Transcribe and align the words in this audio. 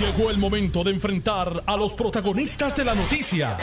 Llegó 0.00 0.30
el 0.30 0.36
momento 0.36 0.84
de 0.84 0.90
enfrentar 0.90 1.62
a 1.64 1.74
los 1.74 1.94
protagonistas 1.94 2.76
de 2.76 2.84
la 2.84 2.94
noticia. 2.94 3.56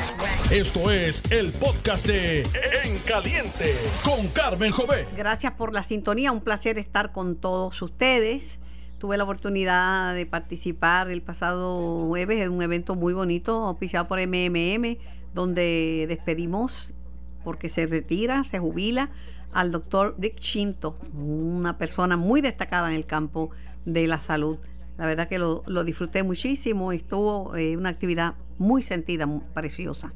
Esto 0.50 0.90
es 0.90 1.22
el 1.30 1.52
podcast 1.52 2.08
de 2.08 2.42
En 2.84 2.98
Caliente 3.06 3.76
con 4.04 4.28
Carmen 4.30 4.72
Jové. 4.72 5.08
Gracias 5.16 5.54
por 5.54 5.76
la 5.76 5.84
sintonía, 5.84 6.32
un 6.32 6.42
placer 6.42 6.80
estar 6.80 7.12
con 7.12 7.36
todos 7.36 7.80
ustedes. 7.84 8.60
Tuve 8.98 9.16
la 9.18 9.26
oportunidad 9.26 10.16
de 10.16 10.26
participar 10.26 11.12
el 11.12 11.22
pasado 11.22 12.08
jueves 12.08 12.40
en 12.40 12.52
un 12.52 12.64
evento 12.64 12.96
muy 12.96 13.14
bonito, 13.14 13.66
oficiado 13.66 14.08
por 14.08 14.20
MMM, 14.20 14.98
donde 15.36 16.06
despedimos, 16.08 16.96
porque 17.44 17.70
se 17.70 17.86
retira, 17.86 18.44
se 18.44 18.58
jubila, 18.58 19.12
al 19.52 19.72
doctor 19.72 20.16
Rick 20.18 20.40
Chinto, 20.40 20.98
una 21.14 21.78
persona 21.78 22.18
muy 22.18 22.42
destacada 22.42 22.90
en 22.90 22.96
el 22.96 23.06
campo 23.06 23.52
de 23.86 24.08
la 24.08 24.20
salud. 24.20 24.58
La 24.98 25.06
verdad 25.08 25.28
que 25.28 25.40
lo, 25.40 25.62
disfruté 25.84 26.24
muchísimo, 26.24 26.92
estuvo 26.92 27.56
eh, 27.56 27.76
una 27.78 27.90
actividad 27.90 28.36
muy 28.58 28.84
sentida, 28.84 29.26
muy 29.26 29.42
preciosa. 29.54 30.14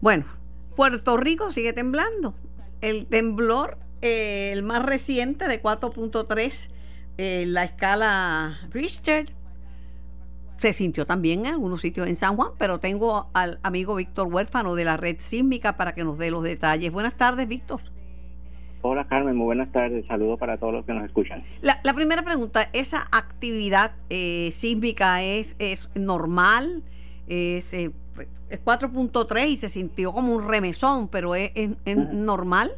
Bueno, 0.00 0.24
Puerto 0.74 1.16
Rico 1.16 1.52
sigue 1.52 1.72
temblando. 1.72 2.34
El 2.80 3.06
temblor, 3.06 3.78
eh, 4.02 4.50
el 4.52 4.62
más 4.62 4.84
reciente 4.84 5.46
de 5.46 5.62
4.3, 5.62 6.70
eh, 7.18 7.44
la 7.46 7.64
escala 7.64 8.58
Richter, 8.70 9.26
se 10.58 10.72
sintió 10.72 11.06
también 11.06 11.46
en 11.46 11.54
algunos 11.54 11.80
sitios 11.80 12.06
en 12.06 12.16
San 12.16 12.36
Juan, 12.36 12.50
pero 12.58 12.80
tengo 12.80 13.30
al 13.32 13.60
amigo 13.62 13.94
Víctor 13.94 14.26
Huérfano 14.26 14.74
de 14.74 14.84
la 14.84 14.96
red 14.96 15.16
sísmica 15.18 15.76
para 15.76 15.94
que 15.94 16.04
nos 16.04 16.18
dé 16.18 16.30
los 16.30 16.42
detalles. 16.42 16.92
Buenas 16.92 17.16
tardes, 17.16 17.48
Víctor. 17.48 17.80
Hola 18.82 19.04
Carmen, 19.04 19.36
muy 19.36 19.44
buenas 19.44 19.70
tardes. 19.72 20.06
Saludos 20.06 20.38
para 20.38 20.56
todos 20.56 20.72
los 20.72 20.86
que 20.86 20.94
nos 20.94 21.04
escuchan. 21.04 21.42
La, 21.60 21.94
primera 21.94 22.22
pregunta, 22.22 22.70
¿esa 22.72 23.02
actividad 23.12 23.92
eh, 24.08 24.48
sísmica 24.52 25.22
es, 25.22 25.54
es 25.58 25.90
normal? 25.94 26.82
Es, 27.28 27.74
eh, 27.74 27.90
es 28.48 28.64
4.3 28.64 29.48
y 29.48 29.56
se 29.56 29.68
sintió 29.68 30.12
como 30.12 30.34
un 30.34 30.48
remesón, 30.48 31.08
pero 31.08 31.34
¿es, 31.34 31.52
normal? 32.14 32.72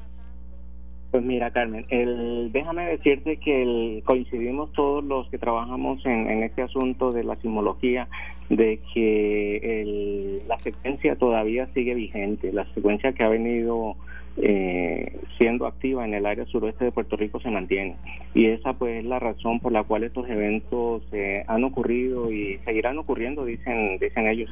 Pues 1.12 1.22
mira, 1.22 1.50
Carmen, 1.50 1.86
el, 1.90 2.50
déjame 2.52 2.86
decirte 2.86 3.36
que 3.36 3.62
el, 3.62 4.02
coincidimos 4.04 4.72
todos 4.72 5.04
los 5.04 5.28
que 5.28 5.38
trabajamos 5.38 6.04
en, 6.06 6.28
en, 6.28 6.42
este 6.42 6.62
asunto 6.62 7.12
de 7.12 7.22
la 7.22 7.36
sismología, 7.36 8.08
de 8.48 8.80
que 8.92 9.82
el, 9.82 10.48
la 10.48 10.58
secuencia 10.58 11.16
todavía 11.16 11.68
sigue 11.74 11.94
vigente, 11.94 12.52
la 12.52 12.64
secuencia 12.72 13.12
que 13.12 13.24
ha 13.24 13.28
venido 13.28 13.96
eh, 14.38 15.20
siendo 15.36 15.66
activa 15.66 16.04
en 16.04 16.14
el 16.14 16.24
área 16.24 16.46
suroeste 16.46 16.86
de 16.86 16.92
Puerto 16.92 17.16
Rico 17.16 17.40
se 17.40 17.50
mantiene. 17.50 17.96
Y 18.34 18.46
esa 18.46 18.72
pues 18.72 19.00
es 19.00 19.04
la 19.04 19.18
razón 19.18 19.60
por 19.60 19.72
la 19.72 19.84
cual 19.84 20.04
estos 20.04 20.28
eventos 20.28 21.02
eh, 21.12 21.44
han 21.46 21.64
ocurrido 21.64 22.32
y 22.32 22.58
seguirán 22.64 22.98
ocurriendo, 22.98 23.44
dicen, 23.44 23.98
dicen 23.98 24.26
ellos, 24.26 24.50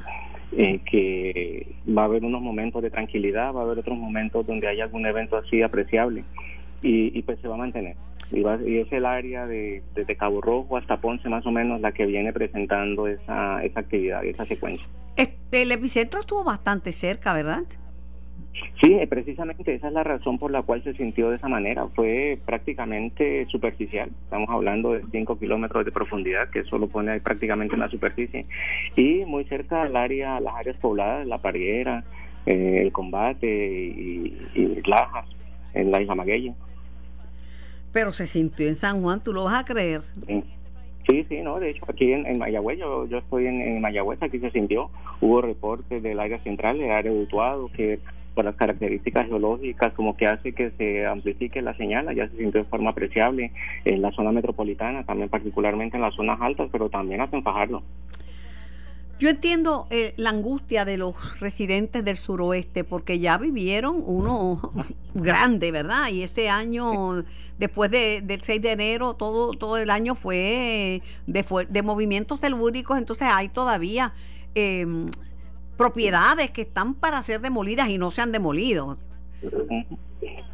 eh, 0.56 0.80
que 0.90 1.66
va 1.96 2.02
a 2.02 2.04
haber 2.06 2.24
unos 2.24 2.42
momentos 2.42 2.82
de 2.82 2.90
tranquilidad, 2.90 3.54
va 3.54 3.60
a 3.60 3.64
haber 3.64 3.78
otros 3.78 3.96
momentos 3.96 4.46
donde 4.46 4.68
hay 4.68 4.80
algún 4.80 5.06
evento 5.06 5.36
así 5.36 5.62
apreciable 5.62 6.24
y, 6.82 7.22
pues 7.22 7.38
se 7.40 7.48
va 7.48 7.54
a 7.54 7.58
mantener. 7.58 7.96
Y, 8.32 8.40
y, 8.40 8.78
es 8.78 8.92
el 8.92 9.06
área 9.06 9.46
de, 9.46 9.82
desde 9.94 10.16
Cabo 10.16 10.40
Rojo 10.40 10.76
hasta 10.76 11.00
Ponce 11.00 11.28
más 11.28 11.44
o 11.46 11.50
menos 11.50 11.80
la 11.80 11.92
que 11.92 12.06
viene 12.06 12.32
presentando 12.32 13.06
esa, 13.08 13.64
esa 13.64 13.80
actividad 13.80 14.22
y 14.22 14.28
esa 14.28 14.44
secuencia. 14.46 14.86
Este, 15.16 15.62
el 15.62 15.72
epicentro 15.72 16.20
estuvo 16.20 16.44
bastante 16.44 16.92
cerca, 16.92 17.32
¿verdad? 17.32 17.64
Sí, 18.80 18.94
eh, 18.94 19.06
precisamente 19.06 19.74
esa 19.74 19.88
es 19.88 19.92
la 19.92 20.02
razón 20.04 20.38
por 20.38 20.50
la 20.50 20.62
cual 20.62 20.82
se 20.82 20.94
sintió 20.94 21.30
de 21.30 21.36
esa 21.36 21.48
manera. 21.48 21.86
Fue 21.94 22.38
prácticamente 22.46 23.46
superficial. 23.46 24.10
Estamos 24.24 24.48
hablando 24.48 24.92
de 24.92 25.04
5 25.10 25.38
kilómetros 25.38 25.84
de 25.84 25.92
profundidad, 25.92 26.48
que 26.50 26.60
eso 26.60 26.78
lo 26.78 26.88
pone 26.88 27.12
ahí 27.12 27.20
prácticamente 27.20 27.74
en 27.74 27.80
la 27.80 27.90
superficie. 27.90 28.46
Y 28.96 29.24
muy 29.26 29.44
cerca 29.44 29.82
al 29.82 29.96
área, 29.96 30.40
las 30.40 30.54
áreas 30.54 30.76
pobladas, 30.78 31.26
la 31.26 31.38
pariera, 31.38 32.04
eh, 32.46 32.80
el 32.82 32.92
combate 32.92 33.46
y, 33.46 34.36
y, 34.54 34.82
Lajas, 34.86 35.26
en 35.74 35.90
la 35.90 36.00
isla 36.00 36.14
Maguella. 36.14 36.54
Pero 37.92 38.12
se 38.12 38.26
sintió 38.26 38.66
en 38.68 38.76
San 38.76 39.02
Juan, 39.02 39.22
¿tú 39.22 39.32
lo 39.32 39.44
vas 39.44 39.60
a 39.60 39.64
creer? 39.64 40.02
Sí. 40.26 40.42
Sí, 41.10 41.40
no, 41.42 41.58
de 41.58 41.70
hecho 41.70 41.84
aquí 41.88 42.12
en, 42.12 42.38
Mayagüez, 42.38 42.78
yo, 42.78 43.06
yo 43.06 43.18
estoy 43.18 43.46
en, 43.46 43.60
en, 43.60 43.80
Mayagüez, 43.80 44.22
aquí 44.22 44.38
se 44.38 44.50
sintió, 44.50 44.90
hubo 45.20 45.40
reportes 45.40 46.02
del 46.02 46.20
área 46.20 46.38
central, 46.40 46.78
del 46.78 46.92
área 46.92 47.10
de 47.10 47.22
Utuado, 47.22 47.68
que 47.72 47.98
por 48.34 48.44
las 48.44 48.54
características 48.54 49.26
geológicas, 49.26 49.92
como 49.94 50.16
que 50.16 50.26
hace 50.26 50.52
que 50.52 50.70
se 50.78 51.04
amplifique 51.06 51.62
la 51.62 51.74
señal, 51.74 52.14
ya 52.14 52.28
se 52.28 52.36
sintió 52.36 52.62
de 52.62 52.68
forma 52.68 52.90
apreciable 52.90 53.50
en 53.84 54.02
la 54.02 54.12
zona 54.12 54.30
metropolitana, 54.30 55.04
también 55.04 55.28
particularmente 55.28 55.96
en 55.96 56.02
las 56.02 56.14
zonas 56.14 56.40
altas, 56.40 56.68
pero 56.70 56.88
también 56.88 57.20
hasta 57.20 57.36
en 57.36 57.42
Fajardo. 57.42 57.82
Yo 59.20 59.28
entiendo 59.28 59.86
eh, 59.90 60.14
la 60.16 60.30
angustia 60.30 60.86
de 60.86 60.96
los 60.96 61.38
residentes 61.40 62.02
del 62.02 62.16
suroeste 62.16 62.84
porque 62.84 63.18
ya 63.18 63.36
vivieron 63.36 64.02
uno 64.06 64.72
grande, 65.14 65.70
¿verdad? 65.70 66.08
Y 66.08 66.22
este 66.22 66.48
año, 66.48 67.22
después 67.58 67.90
de, 67.90 68.22
del 68.24 68.42
6 68.42 68.62
de 68.62 68.72
enero, 68.72 69.12
todo, 69.12 69.52
todo 69.52 69.76
el 69.76 69.90
año 69.90 70.14
fue 70.14 71.02
de, 71.26 71.66
de 71.68 71.82
movimientos 71.82 72.40
telúricos, 72.40 72.96
entonces 72.96 73.28
hay 73.30 73.50
todavía 73.50 74.14
eh, 74.54 74.86
propiedades 75.76 76.50
que 76.50 76.62
están 76.62 76.94
para 76.94 77.22
ser 77.22 77.42
demolidas 77.42 77.90
y 77.90 77.98
no 77.98 78.10
se 78.10 78.22
han 78.22 78.32
demolido. 78.32 78.96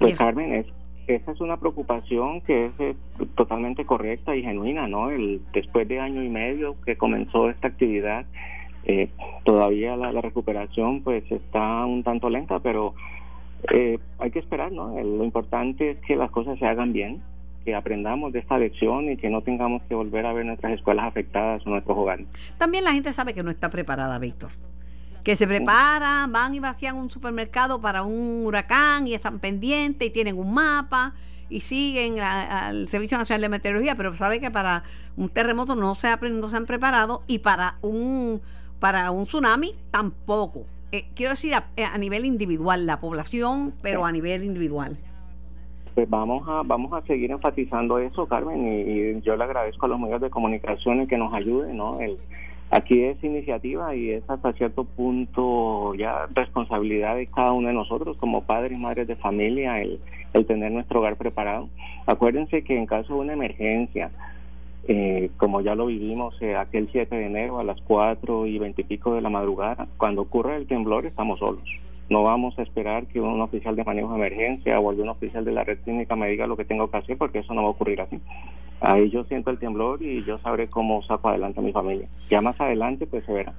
Pues 0.01 0.17
Carmen, 0.19 0.53
es, 0.55 0.67
esa 1.07 1.33
es 1.33 1.41
una 1.41 1.59
preocupación 1.59 2.41
que 2.41 2.67
es 2.67 2.81
eh, 2.81 2.97
totalmente 3.35 3.85
correcta 3.85 4.35
y 4.35 4.43
genuina, 4.43 4.89
¿no? 4.89 5.11
El, 5.11 5.41
después 5.53 5.87
de 5.89 6.01
año 6.01 6.23
y 6.23 6.29
medio 6.29 6.77
que 6.85 6.97
comenzó 6.97 7.49
esta 7.49 7.69
actividad, 7.69 8.27
eh, 8.85 9.11
todavía 9.45 9.97
la, 9.97 10.21
recuperación 10.21 11.03
pues 11.03 11.25
está 11.31 11.85
un 11.85 12.03
tanto 12.03 12.31
lenta, 12.31 12.61
pero 12.61 12.95
eh, 13.73 13.99
hay 14.19 14.31
que 14.31 14.39
esperar, 14.39 14.73
¿no? 14.73 14.95
lo 15.01 15.25
importante 15.25 15.93
es 15.93 15.99
que 15.99 16.17
las 16.17 16.31
cosas 16.31 16.59
se 16.59 16.67
hagan 16.67 16.93
bien, 16.93 17.21
que 17.65 17.75
aprendamos 17.75 18.33
de 18.33 18.39
esta 18.39 18.59
lección 18.59 19.11
y 19.11 19.17
que 19.17 19.29
no 19.29 19.43
tengamos 19.43 19.83
que 19.89 19.95
volver 19.95 20.25
a 20.25 20.33
ver 20.33 20.47
nuestras 20.47 20.73
escuelas 20.73 21.07
afectadas 21.07 21.67
o 21.67 21.71
nuestros 21.71 21.99
hogares. 21.99 22.27
También 22.59 22.85
la 22.85 22.93
gente 22.93 23.13
sabe 23.13 23.35
que 23.35 23.43
no 23.43 23.51
está 23.51 23.71
preparada, 23.71 24.19
Víctor 24.21 24.51
que 25.27 25.35
se 25.35 25.49
preparan, 25.49 26.31
van 26.31 26.55
y 26.55 26.61
vacían 26.61 26.95
un 26.95 27.11
supermercado 27.11 27.81
para 27.81 28.05
un 28.05 28.47
huracán 28.47 29.09
y 29.09 29.15
están 29.15 29.41
pendientes 29.41 30.07
y 30.07 30.13
tienen 30.13 30.39
un 30.39 30.55
mapa 30.55 31.15
y 31.51 31.63
siguen 31.63 32.21
al 32.21 32.87
Servicio 32.87 33.19
Nacional 33.19 33.41
de 33.41 33.49
Meteorología, 33.49 33.97
pero 33.97 34.15
sabe 34.15 34.39
que 34.39 34.53
para 34.53 34.85
un 35.17 35.29
terremoto 35.29 35.75
no 35.75 35.97
se, 35.97 36.17
no 36.31 36.49
se 36.49 36.57
han 36.57 36.65
preparado 36.65 37.25
y 37.27 37.41
para 37.41 37.75
un, 37.83 38.41
para 38.79 39.11
un 39.11 39.25
tsunami 39.25 39.75
tampoco. 39.91 40.63
Eh, 40.93 41.07
quiero 41.17 41.33
decir 41.33 41.55
a, 41.57 41.99
nivel 41.99 42.25
individual, 42.25 42.87
la 42.87 43.01
población, 43.01 43.75
pero 43.83 44.05
a 44.05 44.13
nivel 44.13 44.45
individual. 44.45 44.97
Pues 45.97 46.09
vamos 46.09 46.49
a, 46.49 46.63
vamos 46.65 46.93
a 46.93 47.05
seguir 47.05 47.33
enfatizando 47.33 47.99
eso, 47.99 48.27
Carmen, 48.27 48.65
y, 48.65 49.21
yo 49.23 49.35
le 49.35 49.43
agradezco 49.43 49.87
a 49.87 49.89
los 49.89 49.99
medios 49.99 50.21
de 50.21 50.31
comunicación 50.31 51.05
que 51.09 51.19
nos 51.19 51.35
ayuden, 51.35 51.77
¿no? 51.77 51.99
El, 51.99 52.17
Aquí 52.71 53.05
es 53.05 53.23
iniciativa 53.23 53.95
y 53.95 54.11
es 54.11 54.29
hasta 54.29 54.53
cierto 54.53 54.85
punto 54.85 55.95
ya 55.95 56.27
responsabilidad 56.35 57.15
de 57.15 57.29
cada 57.29 57.53
uno 57.53 57.69
de 57.69 57.75
nosotros 57.75 58.17
como 58.17 58.43
padres 58.43 58.73
y 58.73 58.81
madres 58.81 59.07
de 59.07 59.15
familia 59.15 59.81
el, 59.81 60.01
el 60.33 60.47
tener 60.47 60.73
nuestro 60.73 61.01
hogar 61.01 61.17
preparado. 61.17 61.69
Acuérdense 62.07 62.65
que 62.65 62.77
en 62.77 62.87
caso 62.87 63.15
de 63.15 63.21
una 63.21 63.33
emergencia, 63.35 64.11
eh, 64.89 65.31
como 65.37 65.61
ya 65.61 65.75
lo 65.75 65.87
vivimos 65.87 66.41
eh, 66.43 66.57
aquel 66.57 66.89
7 66.91 67.15
de 67.15 67.27
enero 67.27 67.59
a 67.59 67.65
las 67.65 67.81
4 67.83 68.47
y 68.47 68.59
20 68.59 68.83
y 68.83 68.85
pico 68.85 69.15
de 69.15 69.21
la 69.21 69.31
madrugada, 69.31 69.87
cuando 69.97 70.23
ocurre 70.23 70.57
el 70.57 70.67
temblor 70.67 71.07
estamos 71.07 71.39
solos. 71.39 71.69
No 72.09 72.23
vamos 72.23 72.57
a 72.59 72.63
esperar 72.63 73.07
que 73.07 73.21
un 73.21 73.41
oficial 73.41 73.75
de 73.75 73.83
manejo 73.83 74.11
de 74.11 74.17
emergencia 74.17 74.79
o 74.79 74.91
algún 74.91 75.09
oficial 75.09 75.45
de 75.45 75.53
la 75.53 75.65
red 75.65 75.79
clínica 75.81 76.15
me 76.15 76.29
diga 76.29 76.47
lo 76.47 76.57
que 76.57 76.65
tengo 76.65 76.89
que 76.89 76.99
hacer 76.99 77.19
porque 77.19 77.41
eso 77.41 77.53
no 77.53 77.63
va 77.63 77.69
a 77.69 77.73
ocurrir 77.73 78.01
así. 78.01 78.21
Ahí 78.81 79.11
yo 79.11 79.25
siento 79.25 79.51
el 79.51 79.59
temblor 79.59 80.03
y 80.03 80.23
yo 80.25 80.39
sabré 80.39 80.69
cómo 80.69 81.03
saco 81.03 81.29
adelante 81.29 81.61
a 81.61 81.63
mi 81.63 81.73
familia. 81.73 82.09
Ya 82.31 82.41
más 82.41 82.61
adelante 82.61 83.07
pues 83.07 83.25
se 83.25 83.33
verá. 83.33 83.55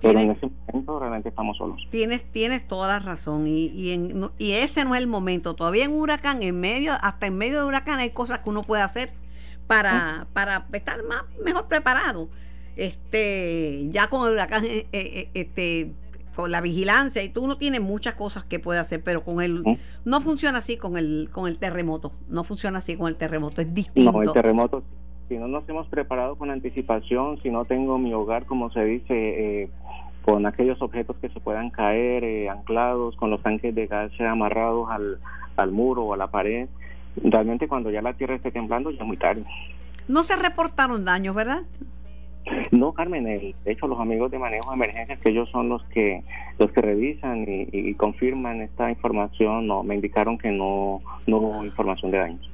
Pero 0.00 0.18
en 0.18 0.30
ese 0.30 0.50
momento 0.66 0.98
realmente 0.98 1.28
estamos 1.28 1.56
solos. 1.56 1.86
Tienes, 1.90 2.24
tienes 2.30 2.66
toda 2.66 2.88
la 2.88 2.98
razón 2.98 3.46
y, 3.46 3.66
y, 3.66 3.92
en, 3.92 4.30
y 4.36 4.52
ese 4.52 4.84
no 4.84 4.94
es 4.94 5.00
el 5.00 5.06
momento. 5.06 5.54
Todavía 5.54 5.84
en 5.84 5.92
huracán, 5.92 6.42
en 6.42 6.60
medio, 6.60 6.92
hasta 7.00 7.26
en 7.26 7.38
medio 7.38 7.60
de 7.60 7.66
huracán 7.66 8.00
hay 8.00 8.10
cosas 8.10 8.40
que 8.40 8.50
uno 8.50 8.62
puede 8.62 8.82
hacer 8.82 9.10
para, 9.66 10.26
para 10.32 10.66
estar 10.72 11.02
más 11.04 11.22
mejor 11.44 11.66
preparado. 11.66 12.28
Este, 12.76 13.88
ya 13.90 14.08
con 14.08 14.26
el 14.26 14.34
huracán, 14.34 14.64
eh, 14.64 14.86
eh, 14.92 15.30
este 15.34 15.92
con 16.38 16.52
la 16.52 16.60
vigilancia 16.60 17.24
y 17.24 17.30
tú 17.30 17.48
no 17.48 17.58
tienes 17.58 17.80
muchas 17.80 18.14
cosas 18.14 18.44
que 18.44 18.60
puedes 18.60 18.80
hacer, 18.80 19.02
pero 19.02 19.24
con 19.24 19.42
el 19.42 19.64
no 20.04 20.20
funciona 20.20 20.58
así 20.58 20.76
con 20.76 20.96
el 20.96 21.30
con 21.32 21.48
el 21.48 21.58
terremoto, 21.58 22.12
no 22.28 22.44
funciona 22.44 22.78
así 22.78 22.96
con 22.96 23.08
el 23.08 23.16
terremoto, 23.16 23.60
es 23.60 23.74
distinto. 23.74 24.12
No, 24.12 24.22
el 24.22 24.32
terremoto 24.32 24.84
si 25.28 25.36
no 25.36 25.48
nos 25.48 25.68
hemos 25.68 25.88
preparado 25.88 26.36
con 26.36 26.52
anticipación, 26.52 27.42
si 27.42 27.50
no 27.50 27.64
tengo 27.64 27.98
mi 27.98 28.14
hogar 28.14 28.46
como 28.46 28.70
se 28.70 28.84
dice 28.84 29.14
eh, 29.62 29.70
con 30.22 30.46
aquellos 30.46 30.80
objetos 30.80 31.16
que 31.16 31.28
se 31.28 31.40
puedan 31.40 31.70
caer 31.70 32.22
eh, 32.22 32.48
anclados, 32.48 33.16
con 33.16 33.30
los 33.30 33.42
tanques 33.42 33.74
de 33.74 33.88
gas 33.88 34.12
amarrados 34.20 34.88
al, 34.92 35.18
al 35.56 35.72
muro 35.72 36.04
o 36.04 36.14
a 36.14 36.16
la 36.16 36.28
pared, 36.28 36.68
realmente 37.16 37.66
cuando 37.66 37.90
ya 37.90 38.00
la 38.00 38.12
tierra 38.12 38.36
esté 38.36 38.52
temblando 38.52 38.92
ya 38.92 39.00
es 39.00 39.06
muy 39.08 39.16
tarde. 39.16 39.44
No 40.06 40.22
se 40.22 40.36
reportaron 40.36 41.04
daños, 41.04 41.34
¿verdad? 41.34 41.64
No, 42.70 42.92
Carmen, 42.92 43.24
de 43.24 43.54
hecho 43.66 43.86
los 43.86 44.00
amigos 44.00 44.30
de 44.30 44.38
manejo 44.38 44.70
de 44.70 44.76
emergencias, 44.76 45.18
que 45.20 45.30
ellos 45.30 45.48
son 45.50 45.68
los 45.68 45.82
que 45.84 46.22
los 46.58 46.72
que 46.72 46.80
revisan 46.80 47.44
y, 47.46 47.94
confirman 47.94 48.62
esta 48.62 48.90
información, 48.90 49.66
no, 49.66 49.82
me 49.82 49.94
indicaron 49.94 50.38
que 50.38 50.50
no, 50.50 51.00
no 51.26 51.36
hubo 51.38 51.64
información 51.64 52.10
de 52.10 52.18
daños. 52.18 52.50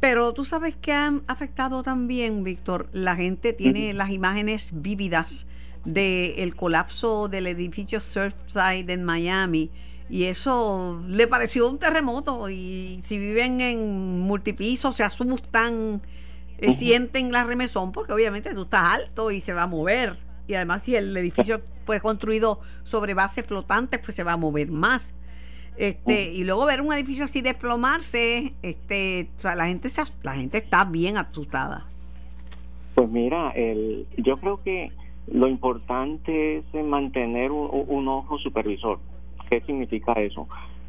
Pero 0.00 0.34
tú 0.34 0.44
sabes 0.44 0.76
que 0.76 0.92
han 0.92 1.22
afectado 1.26 1.82
también, 1.82 2.44
Víctor, 2.44 2.88
la 2.92 3.16
gente 3.16 3.52
tiene 3.52 3.94
las 3.94 4.10
imágenes 4.10 4.82
vívidas 4.82 5.46
del 5.84 6.54
colapso 6.54 7.28
del 7.28 7.46
edificio 7.46 8.00
Surfside 8.00 8.90
en 8.90 9.02
Miami 9.02 9.70
y 10.08 10.24
eso 10.24 11.02
le 11.08 11.26
pareció 11.26 11.68
un 11.68 11.78
terremoto 11.78 12.48
y 12.50 13.00
si 13.02 13.18
viven 13.18 13.60
en 13.60 14.20
multipisos 14.20 14.96
se 14.96 15.02
asustan, 15.02 16.02
eh, 16.68 16.72
sienten 16.72 17.32
la 17.32 17.44
remesón 17.44 17.92
porque 17.92 18.12
obviamente 18.12 18.54
tú 18.54 18.62
estás 18.62 18.94
alto 18.94 19.30
y 19.30 19.40
se 19.40 19.52
va 19.52 19.64
a 19.64 19.66
mover 19.66 20.16
y 20.46 20.54
además 20.54 20.82
si 20.82 20.96
el 20.96 21.16
edificio 21.16 21.60
fue 21.84 22.00
construido 22.00 22.60
sobre 22.84 23.14
bases 23.14 23.46
flotantes 23.46 24.00
pues 24.00 24.14
se 24.14 24.24
va 24.24 24.32
a 24.32 24.36
mover 24.36 24.70
más. 24.70 25.14
Este, 25.76 26.30
y 26.30 26.44
luego 26.44 26.66
ver 26.66 26.80
un 26.82 26.92
edificio 26.92 27.24
así 27.24 27.42
desplomarse, 27.42 28.54
este, 28.62 29.28
o 29.36 29.40
sea, 29.40 29.56
la 29.56 29.66
gente 29.66 29.88
se, 29.88 30.02
la 30.22 30.34
gente 30.34 30.58
está 30.58 30.84
bien 30.84 31.16
asustada. 31.16 31.88
Pues 32.94 33.10
mira, 33.10 33.50
el, 33.50 34.06
yo 34.16 34.36
creo 34.36 34.62
que 34.62 34.92
lo 35.26 35.48
importante 35.48 36.58
es 36.58 36.84
mantener 36.84 37.50
un, 37.50 38.08
ojo 38.08 38.38
supervisor. 38.38 39.00
¿Qué 39.50 39.60
significa 39.62 40.12
eso? 40.12 40.48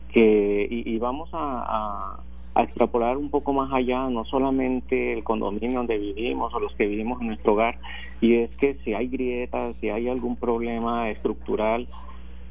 Que 0.10 0.68
y, 0.70 0.98
vamos 1.00 1.30
a, 1.34 1.38
a, 1.38 2.20
extrapolar 2.64 3.18
un 3.18 3.30
poco 3.30 3.54
más 3.54 3.72
allá, 3.74 4.10
no 4.10 4.26
solamente 4.26 5.14
el 5.14 5.24
condominio 5.24 5.80
donde 5.80 5.98
vivimos 5.98 6.54
o 6.54 6.60
los 6.60 6.74
que 6.76 6.86
vivimos 6.86 7.22
en 7.22 7.28
nuestro 7.28 7.54
hogar, 7.54 7.78
y 8.22 8.36
es 8.36 8.50
que 8.56 8.76
si 8.84 8.94
hay 8.94 9.08
grietas, 9.08 9.76
si 9.82 9.90
hay 9.90 10.08
algún 10.08 10.36
problema 10.36 11.10
estructural, 11.10 11.88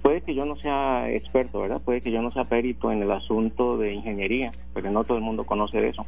puede 0.02 0.20
que 0.20 0.34
yo 0.34 0.44
no 0.44 0.56
sea 0.56 1.10
experto, 1.10 1.60
¿verdad? 1.60 1.80
Puede 1.82 2.02
que 2.02 2.12
yo 2.12 2.20
no 2.20 2.30
sea 2.30 2.44
perito 2.44 2.92
en 2.92 3.02
el 3.02 3.10
asunto 3.10 3.78
de 3.78 3.94
ingeniería, 3.94 4.52
porque 4.74 4.90
no 4.90 5.04
todo 5.04 5.16
el 5.16 5.24
mundo 5.24 5.44
conoce 5.44 5.88
eso. 5.88 6.04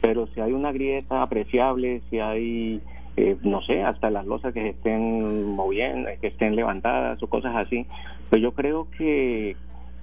Pero 0.00 0.28
si 0.28 0.40
hay 0.40 0.52
una 0.52 0.70
grieta 0.70 1.20
apreciable, 1.20 2.00
si 2.08 2.20
hay, 2.20 2.80
eh, 3.16 3.36
no 3.42 3.60
sé, 3.62 3.82
hasta 3.82 4.08
las 4.08 4.24
losas 4.24 4.54
que 4.54 4.62
se 4.62 4.68
estén 4.68 5.44
moviendo, 5.56 6.08
que 6.20 6.28
estén 6.28 6.54
levantadas 6.54 7.20
o 7.20 7.26
cosas 7.26 7.56
así, 7.56 7.86
pues 8.30 8.40
yo 8.40 8.52
creo 8.52 8.86
que, 8.96 9.56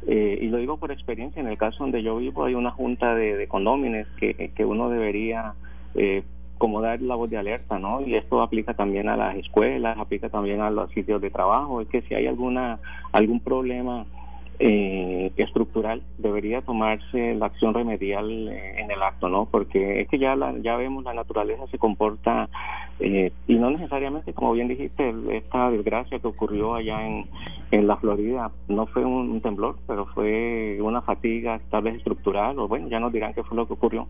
eh, 0.05 0.38
y 0.41 0.47
lo 0.47 0.57
digo 0.57 0.77
por 0.77 0.91
experiencia, 0.91 1.39
en 1.41 1.47
el 1.47 1.57
caso 1.57 1.77
donde 1.79 2.03
yo 2.03 2.17
vivo 2.17 2.45
hay 2.45 2.53
una 2.53 2.71
junta 2.71 3.15
de, 3.15 3.35
de 3.35 3.47
condómines 3.47 4.07
que, 4.17 4.51
que 4.55 4.65
uno 4.65 4.89
debería 4.89 5.53
eh, 5.95 6.23
como 6.57 6.81
dar 6.81 7.01
la 7.01 7.15
voz 7.15 7.29
de 7.29 7.38
alerta, 7.38 7.79
¿no? 7.79 8.01
Y 8.01 8.15
esto 8.15 8.41
aplica 8.41 8.73
también 8.73 9.09
a 9.09 9.17
las 9.17 9.35
escuelas, 9.35 9.97
aplica 9.97 10.29
también 10.29 10.61
a 10.61 10.69
los 10.69 10.91
sitios 10.91 11.21
de 11.21 11.29
trabajo, 11.29 11.81
es 11.81 11.88
que 11.88 12.01
si 12.03 12.15
hay 12.15 12.27
alguna 12.27 12.79
algún 13.11 13.39
problema 13.39 14.05
eh, 14.59 15.31
estructural 15.38 16.01
debería 16.18 16.62
tomarse 16.62 17.36
la 17.36 17.45
acción 17.48 17.74
remedial 17.74 18.48
eh, 18.48 18.80
en 18.80 18.89
el 18.89 19.04
acto, 19.04 19.30
¿no? 19.30 19.45
Porque 19.45 20.01
es 20.01 20.07
que 20.07 20.18
ya 20.18 20.36
la, 20.36 20.54
ya 20.59 20.75
vemos 20.75 21.04
la 21.04 21.13
naturaleza 21.13 21.68
se 21.68 21.77
comporta 21.77 22.50
eh, 23.00 23.31
y 23.48 23.56
no 23.56 23.69
necesariamente, 23.69 24.33
como 24.33 24.54
bien 24.54 24.68
dijiste, 24.68 25.13
esta 25.31 25.69
desgracia 25.69 26.19
que 26.19 26.27
ocurrió 26.27 26.74
allá 26.74 27.06
en, 27.06 27.27
en 27.71 27.88
la 27.88 27.98
Florida 27.98 28.51
no 28.68 28.88
fue 28.88 29.06
un, 29.06 29.39
temblor, 29.42 29.77
pero 29.86 30.07
fue 30.07 30.80
una 30.81 31.01
fatiga 31.01 31.62
tal 31.69 31.83
vez 31.83 31.95
estructural 31.95 32.57
o 32.57 32.68
bueno, 32.68 32.88
ya 32.88 33.00
nos 33.00 33.13
dirán 33.13 33.33
qué 33.33 33.44
fue 33.44 33.56
lo 33.56 33.68
que 33.68 33.74
ocurrió, 33.74 34.07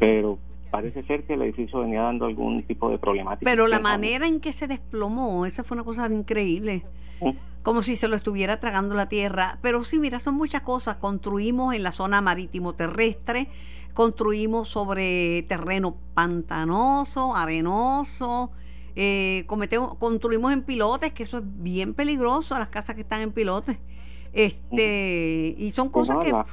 pero 0.00 0.38
parece 0.72 1.04
ser 1.04 1.22
que 1.22 1.34
el 1.34 1.42
edificio 1.42 1.80
venía 1.80 2.02
dando 2.02 2.26
algún 2.26 2.64
tipo 2.64 2.90
de 2.90 2.98
problemática. 2.98 3.48
Pero 3.48 3.68
la 3.68 3.78
manera 3.78 4.26
en 4.26 4.40
que 4.40 4.52
se 4.52 4.66
desplomó, 4.66 5.46
esa 5.46 5.62
fue 5.62 5.76
una 5.76 5.84
cosa 5.84 6.12
increíble. 6.12 6.82
Como 7.64 7.82
si 7.82 7.96
se 7.96 8.06
lo 8.06 8.14
estuviera 8.14 8.60
tragando 8.60 8.94
la 8.94 9.08
tierra. 9.08 9.58
Pero 9.60 9.82
sí, 9.82 9.98
mira, 9.98 10.20
son 10.20 10.36
muchas 10.36 10.62
cosas. 10.62 10.96
Construimos 10.96 11.74
en 11.74 11.82
la 11.82 11.90
zona 11.90 12.20
marítimo 12.20 12.74
terrestre, 12.74 13.48
construimos 13.92 14.68
sobre 14.68 15.42
terreno 15.48 15.96
pantanoso, 16.14 17.34
arenoso, 17.34 18.52
eh, 18.94 19.42
cometemos, 19.48 19.96
construimos 19.96 20.52
en 20.52 20.62
pilotes, 20.62 21.12
que 21.12 21.24
eso 21.24 21.38
es 21.38 21.44
bien 21.44 21.94
peligroso, 21.94 22.56
las 22.56 22.68
casas 22.68 22.94
que 22.94 23.00
están 23.00 23.22
en 23.22 23.32
pilotes. 23.32 23.80
Este, 24.32 25.56
y 25.58 25.72
son 25.72 25.90
pues 25.90 26.08
cosas 26.08 26.46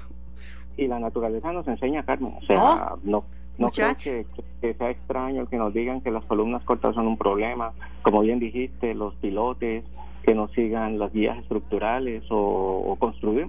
que... 0.76 0.84
y 0.84 0.88
la 0.88 1.00
naturaleza 1.00 1.52
nos 1.52 1.68
enseña, 1.68 2.04
Carmen. 2.04 2.34
O 2.42 2.46
sea, 2.46 2.96
no 3.04 3.24
no 3.62 3.70
creo 3.70 3.96
que, 3.96 4.26
sea 4.62 4.90
extraño 4.90 5.48
que 5.48 5.58
nos 5.58 5.74
digan 5.74 6.02
que 6.02 6.12
las 6.12 6.26
columnas 6.26 6.64
cortas 6.64 6.96
son 6.96 7.08
un 7.08 7.18
problema. 7.18 7.74
Como 8.02 8.22
bien 8.22 8.40
dijiste, 8.40 8.94
los 8.96 9.14
pilotes, 9.16 9.84
que 10.24 10.36
nos 10.36 10.52
sigan 10.52 11.00
las 11.00 11.12
guías 11.12 11.38
estructurales 11.40 12.24
o, 12.30 12.96
construir 13.00 13.48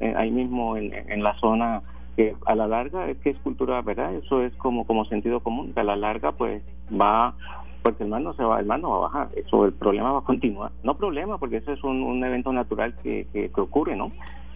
eh, 0.00 0.14
ahí 0.16 0.30
mismo 0.30 0.76
en, 0.76 1.22
la 1.22 1.34
zona 1.38 1.82
que 2.16 2.34
a 2.46 2.54
la 2.54 2.66
larga 2.66 3.08
es 3.08 3.18
que 3.18 3.30
es 3.30 3.38
cultura, 3.38 3.82
¿verdad? 3.82 4.14
Eso 4.14 4.42
es 4.42 4.54
como 4.56 4.86
como 4.86 5.04
sentido 5.04 5.40
común, 5.40 5.72
que 5.74 5.80
a 5.80 5.84
la 5.84 5.96
larga 5.96 6.32
pues 6.32 6.62
va 6.90 7.34
porque 7.82 8.02
el 8.02 8.08
mar 8.08 8.20
no 8.20 8.34
se 8.34 8.42
va, 8.42 8.58
el 8.58 8.66
mar 8.66 8.80
no 8.80 8.90
va 8.90 8.96
a 8.96 9.00
bajar, 9.00 9.28
eso 9.36 9.64
el 9.64 9.72
problema 9.72 10.10
va 10.10 10.18
a 10.18 10.24
continuar. 10.24 10.72
No 10.82 10.96
problema, 10.96 11.38
porque 11.38 11.58
eso 11.58 11.72
es 11.72 11.84
un, 11.84 12.24
evento 12.24 12.52
natural 12.52 12.96
que, 13.00 13.28
que, 13.32 13.60
ocurre, 13.60 13.94
¿no? 13.94 14.10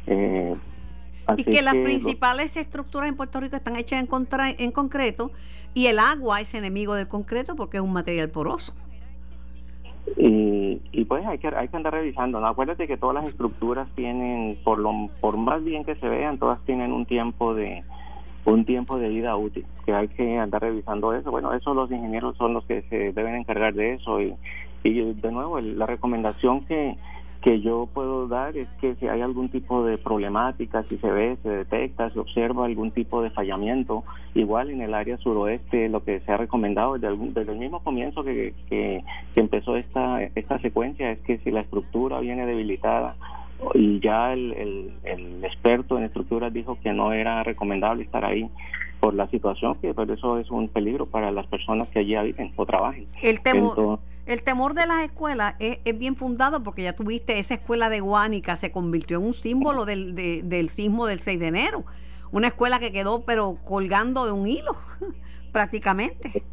Eh, 0.08 0.56
y 1.36 1.44
que, 1.44 1.62
las 1.62 1.74
principales 1.74 2.56
estructuras 2.56 3.08
en 3.08 3.16
Puerto 3.16 3.38
Rico 3.40 3.54
están 3.54 3.76
hechas 3.76 4.00
en, 4.00 4.06
contra, 4.06 4.50
en 4.50 4.72
concreto 4.72 5.30
y 5.74 5.86
el 5.86 5.98
agua 5.98 6.40
es 6.40 6.54
enemigo 6.54 6.94
del 6.94 7.06
concreto 7.06 7.54
porque 7.54 7.76
es 7.76 7.82
un 7.82 7.92
material 7.92 8.30
poroso. 8.30 8.74
Y, 10.16 10.80
y 10.92 11.04
pues 11.04 11.24
hay 11.26 11.38
que 11.38 11.48
hay 11.48 11.68
que 11.68 11.76
andar 11.76 11.92
revisando. 11.92 12.40
¿no? 12.40 12.46
Acuérdate 12.46 12.86
que 12.86 12.96
todas 12.96 13.14
las 13.14 13.26
estructuras 13.26 13.88
tienen, 13.94 14.58
por 14.64 14.78
lo 14.78 14.92
por 15.20 15.36
más 15.36 15.62
bien 15.64 15.84
que 15.84 15.94
se 15.96 16.08
vean, 16.08 16.38
todas 16.38 16.60
tienen 16.64 16.92
un 16.92 17.06
tiempo 17.06 17.54
de 17.54 17.82
un 18.44 18.64
tiempo 18.64 18.98
de 18.98 19.08
vida 19.08 19.36
útil, 19.36 19.66
que 19.84 19.92
hay 19.92 20.08
que 20.08 20.38
andar 20.38 20.62
revisando 20.62 21.12
eso. 21.12 21.30
Bueno, 21.30 21.52
eso 21.52 21.74
los 21.74 21.90
ingenieros 21.90 22.36
son 22.36 22.54
los 22.54 22.64
que 22.64 22.82
se 22.82 23.12
deben 23.12 23.34
encargar 23.34 23.74
de 23.74 23.94
eso 23.94 24.20
y, 24.20 24.34
y 24.82 25.12
de 25.12 25.32
nuevo 25.32 25.60
la 25.60 25.86
recomendación 25.86 26.64
que 26.64 26.96
que 27.40 27.60
yo 27.60 27.88
puedo 27.92 28.28
dar 28.28 28.56
es 28.56 28.68
que 28.80 28.94
si 28.96 29.08
hay 29.08 29.22
algún 29.22 29.48
tipo 29.48 29.84
de 29.84 29.98
problemática, 29.98 30.82
si 30.84 30.98
se 30.98 31.10
ve, 31.10 31.38
se 31.42 31.48
detecta, 31.48 32.10
se 32.10 32.18
observa 32.18 32.66
algún 32.66 32.90
tipo 32.90 33.22
de 33.22 33.30
fallamiento, 33.30 34.04
igual 34.34 34.70
en 34.70 34.82
el 34.82 34.94
área 34.94 35.16
suroeste 35.18 35.88
lo 35.88 36.04
que 36.04 36.20
se 36.20 36.32
ha 36.32 36.36
recomendado 36.36 36.98
desde, 36.98 37.16
desde 37.16 37.52
el 37.52 37.58
mismo 37.58 37.80
comienzo 37.82 38.22
que, 38.22 38.54
que, 38.68 39.02
empezó 39.36 39.76
esta, 39.76 40.22
esta 40.22 40.58
secuencia 40.60 41.10
es 41.10 41.18
que 41.20 41.38
si 41.38 41.50
la 41.50 41.60
estructura 41.60 42.20
viene 42.20 42.44
debilitada 42.44 43.16
y 43.74 44.00
ya 44.00 44.32
el, 44.32 44.52
el, 44.52 44.92
el 45.04 45.44
experto 45.44 45.96
en 45.96 46.04
estructuras 46.04 46.52
dijo 46.52 46.78
que 46.82 46.92
no 46.92 47.12
era 47.12 47.42
recomendable 47.42 48.02
estar 48.02 48.24
ahí, 48.24 48.50
por 49.00 49.14
la 49.14 49.26
situación 49.28 49.76
que 49.76 49.94
por 49.94 50.10
eso 50.10 50.38
es 50.38 50.50
un 50.50 50.68
peligro 50.68 51.06
para 51.06 51.32
las 51.32 51.46
personas 51.46 51.88
que 51.88 52.00
allí 52.00 52.16
viven 52.16 52.52
o 52.54 52.66
trabajen. 52.66 53.06
El 53.22 53.40
temor, 53.40 53.98
el 54.30 54.44
temor 54.44 54.74
de 54.74 54.86
las 54.86 55.02
escuelas 55.02 55.56
es, 55.58 55.98
bien 55.98 56.14
fundado 56.14 56.62
porque 56.62 56.84
ya 56.84 56.94
tuviste 56.94 57.40
esa 57.40 57.54
escuela 57.54 57.90
de 57.90 57.98
Guánica 57.98 58.56
se 58.56 58.70
convirtió 58.70 59.18
en 59.18 59.24
un 59.24 59.34
símbolo 59.34 59.84
del, 59.84 60.14
del 60.14 60.68
sismo 60.68 61.06
del 61.06 61.18
6 61.18 61.40
de 61.40 61.48
enero, 61.48 61.84
una 62.30 62.46
escuela 62.46 62.78
que 62.78 62.92
quedó 62.92 63.24
pero 63.24 63.58
colgando 63.64 64.24
de 64.26 64.32
un 64.32 64.46
hilo 64.46 64.76
prácticamente. 65.52 66.44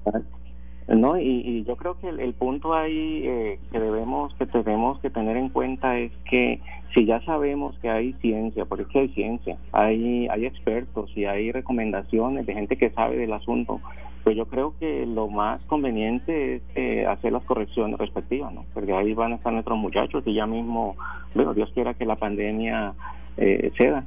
No, 0.88 1.19
y, 1.19 1.63
yo 1.65 1.75
creo 1.75 2.00
que 2.00 2.10
el, 2.10 2.34
punto 2.34 2.74
ahí 2.74 3.22
eh, 3.25 3.60
que 3.72 3.79
debemos 3.79 4.34
que 4.36 4.48
tenemos 4.48 5.00
que 5.00 5.12
tener 5.12 5.38
en 5.38 5.50
cuenta 5.50 6.00
es 6.00 6.12
que 6.29 6.60
si 6.98 7.06
ya 7.06 7.22
sabemos 7.22 7.77
que 7.77 7.92
hay 7.92 8.13
ciencia, 8.13 8.66
porque 8.66 8.82
es 8.82 8.89
que 8.89 9.00
hay 9.01 9.10
ciencia, 9.10 9.58
hay 9.72 10.27
hay 10.30 10.48
expertos 10.48 11.12
y 11.16 11.25
hay 11.25 11.51
recomendaciones 11.51 12.48
de 12.48 12.56
gente 12.56 12.75
que 12.75 12.89
sabe 12.89 13.18
del 13.18 13.34
asunto, 13.34 13.80
pues 14.24 14.36
yo 14.36 14.48
creo 14.48 14.74
que 14.80 15.06
lo 15.06 15.27
más 15.27 15.62
conveniente 15.66 16.56
es 16.56 16.62
eh, 16.74 17.06
hacer 17.06 17.34
las 17.34 17.44
correcciones 17.44 18.00
respectivas, 18.00 18.51
¿no? 18.51 18.66
Porque 18.74 18.94
ahí 18.94 19.13
van 19.13 19.34
a 19.34 19.36
estar 19.36 19.54
nuestros 19.54 19.77
muchachos 19.77 20.24
y 20.25 20.34
ya 20.34 20.48
mismo, 20.48 20.96
bueno, 21.36 21.54
Dios 21.54 21.70
quiera 21.75 21.94
que 21.94 22.04
la 22.04 22.16
pandemia 22.16 22.96
eh, 23.38 23.72
ceda 23.77 24.04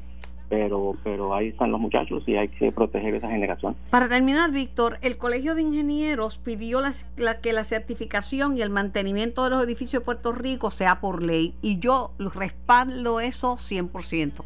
pero, 0.50 0.96
pero 1.04 1.32
ahí 1.32 1.48
están 1.48 1.70
los 1.70 1.80
muchachos 1.80 2.24
y 2.26 2.36
hay 2.36 2.48
que 2.48 2.72
proteger 2.72 3.14
esa 3.14 3.30
generación. 3.30 3.76
Para 3.88 4.08
terminar, 4.08 4.50
Víctor, 4.50 4.98
el 5.00 5.16
Colegio 5.16 5.54
de 5.54 5.62
Ingenieros 5.62 6.38
pidió 6.38 6.82
la, 6.82 7.40
que 7.40 7.52
la 7.52 7.62
certificación 7.62 8.58
y 8.58 8.60
el 8.60 8.68
mantenimiento 8.68 9.44
de 9.44 9.50
los 9.50 9.64
edificios 9.64 10.02
de 10.02 10.04
Puerto 10.04 10.32
Rico 10.32 10.72
sea 10.72 11.00
por 11.00 11.22
ley 11.22 11.54
y 11.62 11.78
yo 11.78 12.10
respaldo 12.18 13.20
eso 13.20 13.54
100%. 13.54 14.42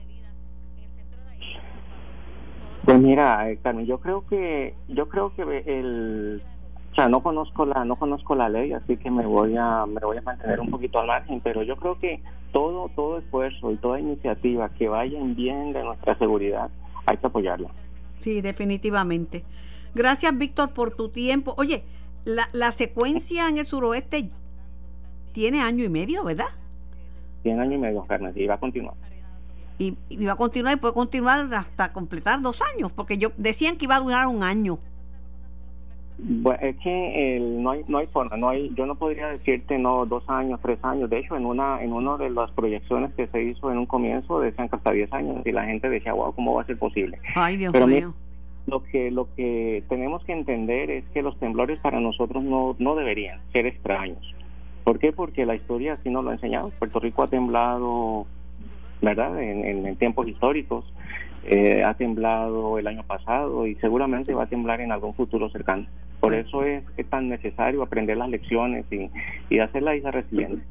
Pues 2.84 3.00
mira, 3.00 3.50
eh, 3.50 3.58
Carmen, 3.62 3.86
yo 3.86 3.98
creo 3.98 4.26
que 4.26 4.74
yo 4.88 5.08
creo 5.08 5.34
que 5.34 5.42
el 5.42 6.42
o 6.94 6.96
sea, 6.96 7.08
no 7.08 7.24
conozco 7.24 7.66
la 7.66 7.84
no 7.84 7.96
conozco 7.96 8.36
la 8.36 8.48
ley, 8.48 8.72
así 8.72 8.96
que 8.96 9.10
me 9.10 9.26
voy 9.26 9.56
a 9.56 9.84
me 9.84 10.00
voy 10.00 10.16
a 10.16 10.22
mantener 10.22 10.60
un 10.60 10.70
poquito 10.70 11.00
al 11.00 11.08
margen, 11.08 11.40
pero 11.40 11.64
yo 11.64 11.74
creo 11.74 11.98
que 11.98 12.22
todo 12.52 12.88
todo 12.94 13.18
esfuerzo 13.18 13.72
y 13.72 13.76
toda 13.78 13.98
iniciativa 13.98 14.68
que 14.68 14.88
vaya 14.88 15.18
en 15.18 15.34
bien 15.34 15.72
de 15.72 15.82
nuestra 15.82 16.16
seguridad 16.18 16.70
hay 17.06 17.16
que 17.16 17.26
apoyarla. 17.26 17.68
Sí, 18.20 18.40
definitivamente. 18.42 19.42
Gracias, 19.92 20.38
Víctor, 20.38 20.72
por 20.72 20.94
tu 20.94 21.08
tiempo. 21.08 21.56
Oye, 21.58 21.82
la, 22.24 22.48
la 22.52 22.70
secuencia 22.70 23.48
en 23.48 23.58
el 23.58 23.66
suroeste 23.66 24.30
tiene 25.32 25.62
año 25.62 25.82
y 25.82 25.88
medio, 25.88 26.22
¿verdad? 26.22 26.46
Tiene 27.42 27.60
año 27.60 27.74
y 27.74 27.78
medio, 27.78 28.04
Carmen, 28.04 28.32
y 28.36 28.46
va 28.46 28.54
a 28.54 28.60
continuar. 28.60 28.94
Y, 29.80 29.98
y, 30.08 30.24
va 30.24 30.34
a 30.34 30.36
continuar 30.36 30.74
y 30.74 30.76
puede 30.76 30.94
continuar 30.94 31.52
hasta 31.52 31.92
completar 31.92 32.40
dos 32.40 32.62
años, 32.76 32.92
porque 32.92 33.18
yo 33.18 33.32
decían 33.36 33.76
que 33.76 33.86
iba 33.86 33.96
a 33.96 34.00
durar 34.00 34.28
un 34.28 34.44
año. 34.44 34.78
Bueno, 36.16 36.58
es 36.62 36.76
que 36.76 37.36
el, 37.36 37.62
no 37.62 37.70
hay 37.70 37.84
no 37.88 37.98
hay 37.98 38.06
forma, 38.06 38.36
no 38.36 38.48
hay, 38.48 38.72
yo 38.76 38.86
no 38.86 38.94
podría 38.94 39.28
decirte 39.28 39.78
no 39.78 40.06
dos 40.06 40.22
años, 40.28 40.60
tres 40.62 40.78
años. 40.82 41.10
De 41.10 41.18
hecho, 41.18 41.36
en 41.36 41.44
una 41.44 41.82
en 41.82 41.92
una 41.92 42.16
de 42.16 42.30
las 42.30 42.50
proyecciones 42.52 43.12
que 43.14 43.26
se 43.26 43.42
hizo 43.42 43.70
en 43.72 43.78
un 43.78 43.86
comienzo 43.86 44.38
decían 44.38 44.68
que 44.68 44.76
hasta 44.76 44.92
diez 44.92 45.12
años 45.12 45.44
y 45.44 45.50
la 45.50 45.64
gente 45.64 45.88
decía, 45.90 46.12
wow, 46.12 46.32
cómo 46.34 46.54
va 46.54 46.62
a 46.62 46.66
ser 46.66 46.78
posible. 46.78 47.18
Ay, 47.34 47.56
Dios 47.56 47.74
mío. 47.86 48.14
lo 48.66 48.84
que 48.84 49.10
lo 49.10 49.28
que 49.34 49.82
tenemos 49.88 50.24
que 50.24 50.32
entender 50.32 50.90
es 50.90 51.04
que 51.12 51.22
los 51.22 51.36
temblores 51.40 51.80
para 51.80 52.00
nosotros 52.00 52.44
no 52.44 52.76
no 52.78 52.94
deberían 52.94 53.40
ser 53.52 53.66
extraños. 53.66 54.34
¿Por 54.84 54.98
qué? 55.00 55.12
Porque 55.12 55.46
la 55.46 55.56
historia 55.56 55.94
así 55.94 56.10
nos 56.10 56.24
lo 56.24 56.30
ha 56.30 56.34
enseñado. 56.34 56.70
Puerto 56.78 57.00
Rico 57.00 57.24
ha 57.24 57.26
temblado, 57.26 58.26
¿verdad? 59.02 59.42
En, 59.42 59.86
en 59.86 59.96
tiempos 59.96 60.28
históricos. 60.28 60.84
Eh, 61.46 61.82
ha 61.84 61.94
temblado 61.94 62.78
el 62.78 62.86
año 62.86 63.02
pasado 63.04 63.66
y 63.66 63.74
seguramente 63.76 64.32
va 64.32 64.44
a 64.44 64.46
temblar 64.46 64.80
en 64.80 64.92
algún 64.92 65.14
futuro 65.14 65.50
cercano. 65.50 65.86
Por 66.20 66.32
eso 66.32 66.64
es, 66.64 66.82
tan 67.10 67.28
necesario 67.28 67.82
aprender 67.82 68.16
las 68.16 68.30
lecciones 68.30 68.86
y, 68.90 69.10
y 69.50 69.58
hacer 69.58 69.82
la 69.82 69.94
isla 69.94 70.10
resiliente. 70.10 70.62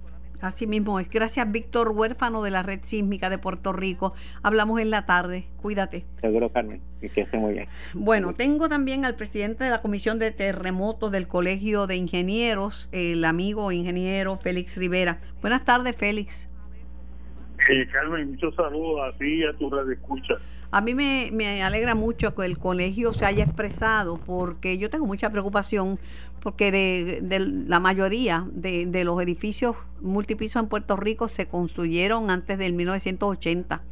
Así 0.43 0.67
mismo 0.67 0.99
es. 0.99 1.09
Gracias, 1.09 1.49
Víctor 1.49 1.91
Huérfano 1.95 2.43
de 2.43 2.51
la 2.51 2.63
Red 2.63 2.79
Sísmica 2.81 3.29
de 3.29 3.37
Puerto 3.37 3.71
Rico. 3.71 4.13
Hablamos 4.41 4.81
en 4.81 4.89
la 4.89 5.05
tarde. 5.05 5.45
Cuídate. 5.61 6.05
Seguro, 6.19 6.49
Carmen. 6.49 6.81
Y 7.01 7.07
que 7.07 7.21
esté 7.21 7.37
muy 7.37 7.53
bien. 7.53 7.67
Bueno, 7.93 8.33
tengo 8.33 8.67
también 8.67 9.05
al 9.05 9.15
presidente 9.15 9.63
de 9.63 9.69
la 9.69 9.81
Comisión 9.81 10.19
de 10.19 10.31
Terremotos 10.31 11.13
del 11.13 11.27
Colegio 11.27 11.87
de 11.87 11.95
Ingenieros, 11.95 12.89
el 12.91 13.23
amigo 13.23 13.71
ingeniero 13.71 14.35
Félix 14.35 14.75
Rivera. 14.75 15.19
Buenas 15.39 15.63
tardes, 15.63 15.95
Félix. 15.95 16.49
Eh, 17.69 17.87
Carmen, 17.93 18.31
muchos 18.31 18.53
saludos 18.55 19.13
a 19.13 19.17
ti 19.17 19.35
y 19.35 19.43
a 19.45 19.53
tu 19.53 19.69
red 19.69 19.89
escucha. 19.89 20.33
A 20.73 20.81
mí 20.81 20.95
me, 20.95 21.61
alegra 21.61 21.93
mucho 21.93 22.33
que 22.33 22.45
el 22.45 22.57
colegio 22.57 23.13
se 23.13 23.27
haya 23.27 23.43
expresado 23.43 24.17
porque 24.17 24.79
yo 24.79 24.89
tengo 24.89 25.05
mucha 25.05 25.29
preocupación 25.29 25.99
porque 26.39 26.71
de, 26.71 27.39
la 27.39 27.79
mayoría 27.79 28.47
de, 28.51 29.03
los 29.03 29.21
edificios 29.21 29.75
multipisos 30.01 30.63
en 30.63 30.69
Puerto 30.69 30.95
Rico 30.95 31.27
se 31.27 31.45
construyeron 31.45 32.31
antes 32.31 32.57
del 32.57 32.73
1980. 32.73 33.83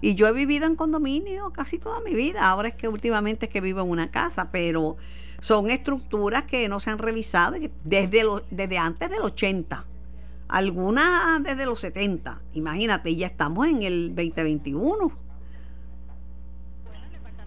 Y 0.00 0.16
yo 0.16 0.26
he 0.26 0.32
vivido 0.32 0.66
en 0.66 0.74
condominio 0.74 1.52
casi 1.52 1.78
toda 1.78 2.00
mi 2.00 2.14
vida. 2.14 2.50
Ahora 2.50 2.66
es 2.66 2.74
que 2.74 2.88
últimamente 2.88 3.46
es 3.46 3.52
que 3.52 3.60
vivo 3.60 3.82
en 3.82 3.88
una 3.88 4.10
casa, 4.10 4.50
pero 4.50 4.96
son 5.38 5.70
estructuras 5.70 6.46
que 6.46 6.68
no 6.68 6.80
se 6.80 6.90
han 6.90 6.98
revisado 6.98 7.54
desde, 7.84 8.26
desde 8.50 8.78
antes 8.78 9.08
del 9.08 9.22
80. 9.22 9.86
Algunas 10.48 11.44
desde 11.44 11.64
los 11.64 11.78
70. 11.78 12.40
Imagínate, 12.54 13.14
ya 13.14 13.28
estamos 13.28 13.68
en 13.68 13.84
el 13.84 14.16
2021 14.16 15.27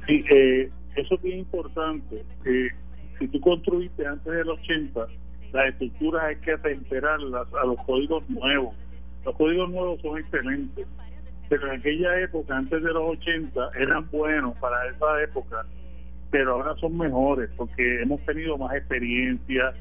Sí, 0.07 0.25
eh, 0.31 0.69
eso 0.95 1.15
es 1.15 1.21
bien 1.21 1.39
importante. 1.39 2.23
Eh, 2.45 2.69
si 3.19 3.27
tú 3.27 3.39
construiste 3.39 4.05
antes 4.05 4.33
del 4.33 4.49
80, 4.49 5.07
las 5.53 5.67
estructuras 5.69 6.23
hay 6.23 6.35
que 6.37 6.53
atemperarlas 6.53 7.47
a 7.53 7.65
los 7.65 7.77
códigos 7.85 8.27
nuevos. 8.29 8.75
Los 9.25 9.35
códigos 9.35 9.69
nuevos 9.69 10.01
son 10.01 10.17
excelentes, 10.17 10.87
pero 11.49 11.67
en 11.67 11.79
aquella 11.79 12.19
época, 12.21 12.57
antes 12.57 12.81
de 12.81 12.93
los 12.93 13.17
80, 13.19 13.69
eran 13.79 14.09
buenos 14.09 14.57
para 14.57 14.87
esa 14.89 15.21
época, 15.23 15.65
pero 16.31 16.53
ahora 16.53 16.75
son 16.77 16.97
mejores 16.97 17.49
porque 17.57 18.01
hemos 18.01 18.21
tenido 18.25 18.57
más 18.57 18.73
experiencia, 18.75 19.73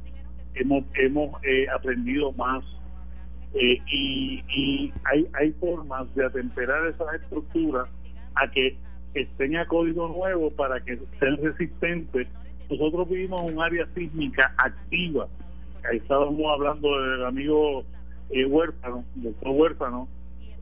hemos, 0.55 0.85
hemos 0.95 1.43
eh, 1.45 1.67
aprendido 1.69 2.33
más 2.33 2.65
eh, 3.55 3.79
y, 3.87 4.45
y 4.49 4.93
hay, 5.05 5.27
hay 5.33 5.53
formas 5.53 6.12
de 6.15 6.27
atemperar 6.27 6.87
esas 6.87 7.15
estructuras 7.15 7.89
a 8.35 8.50
que 8.50 8.77
que 9.12 9.26
tenga 9.37 9.67
código 9.67 10.09
nuevo 10.09 10.50
para 10.50 10.81
que 10.81 10.99
sean 11.19 11.37
resistentes. 11.38 12.29
Nosotros 12.71 13.09
vivimos 13.09 13.43
un 13.43 13.61
área 13.61 13.87
sísmica 13.95 14.55
activa. 14.57 15.26
Ahí 15.90 15.99
estábamos 15.99 16.40
hablando 16.52 17.00
del 17.00 17.25
amigo 17.25 17.85
eh, 18.31 18.45
Huérfano, 18.45 19.05
doctor 19.17 19.50
Huérfano, 19.50 20.09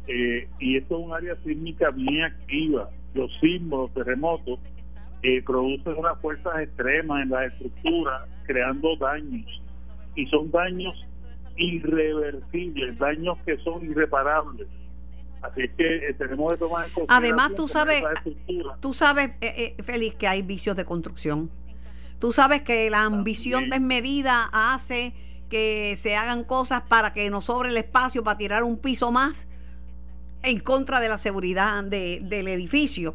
eh, 0.06 0.48
y 0.58 0.76
esto 0.76 0.98
es 0.98 1.06
un 1.06 1.12
área 1.12 1.36
sísmica 1.44 1.90
bien 1.90 2.24
activa. 2.24 2.88
Los 3.14 3.30
sismos, 3.40 3.92
terremotos, 3.92 4.58
eh, 5.22 5.42
producen 5.42 5.96
unas 5.96 6.18
fuerzas 6.20 6.60
extremas 6.60 7.24
en 7.24 7.30
la 7.30 7.46
estructura, 7.46 8.26
creando 8.46 8.96
daños. 8.96 9.62
Y 10.14 10.26
son 10.26 10.50
daños 10.50 10.94
irreversibles, 11.56 12.96
daños 12.98 13.36
que 13.44 13.58
son 13.58 13.84
irreparables 13.84 14.68
Así 15.42 15.68
que 15.76 16.08
eh, 16.08 16.14
tenemos 16.14 16.52
que 16.52 16.58
tomar 16.58 16.86
en 16.86 17.04
Además, 17.08 17.52
tú 17.54 17.68
sabes, 17.68 18.02
tú 18.80 18.92
sabes, 18.92 19.30
eh, 19.40 19.74
eh, 19.78 19.82
Félix, 19.82 20.16
que 20.16 20.28
hay 20.28 20.42
vicios 20.42 20.76
de 20.76 20.84
construcción. 20.84 21.50
Tú 22.18 22.32
sabes 22.32 22.62
que 22.62 22.90
la 22.90 23.02
ambición 23.02 23.70
desmedida 23.70 24.50
hace 24.52 25.14
que 25.48 25.94
se 25.96 26.16
hagan 26.16 26.44
cosas 26.44 26.82
para 26.82 27.12
que 27.12 27.30
nos 27.30 27.44
sobre 27.44 27.68
el 27.68 27.76
espacio 27.76 28.24
para 28.24 28.36
tirar 28.36 28.64
un 28.64 28.78
piso 28.78 29.12
más 29.12 29.46
en 30.42 30.58
contra 30.58 31.00
de 31.00 31.08
la 31.08 31.18
seguridad 31.18 31.84
del 31.84 32.48
edificio. 32.48 33.14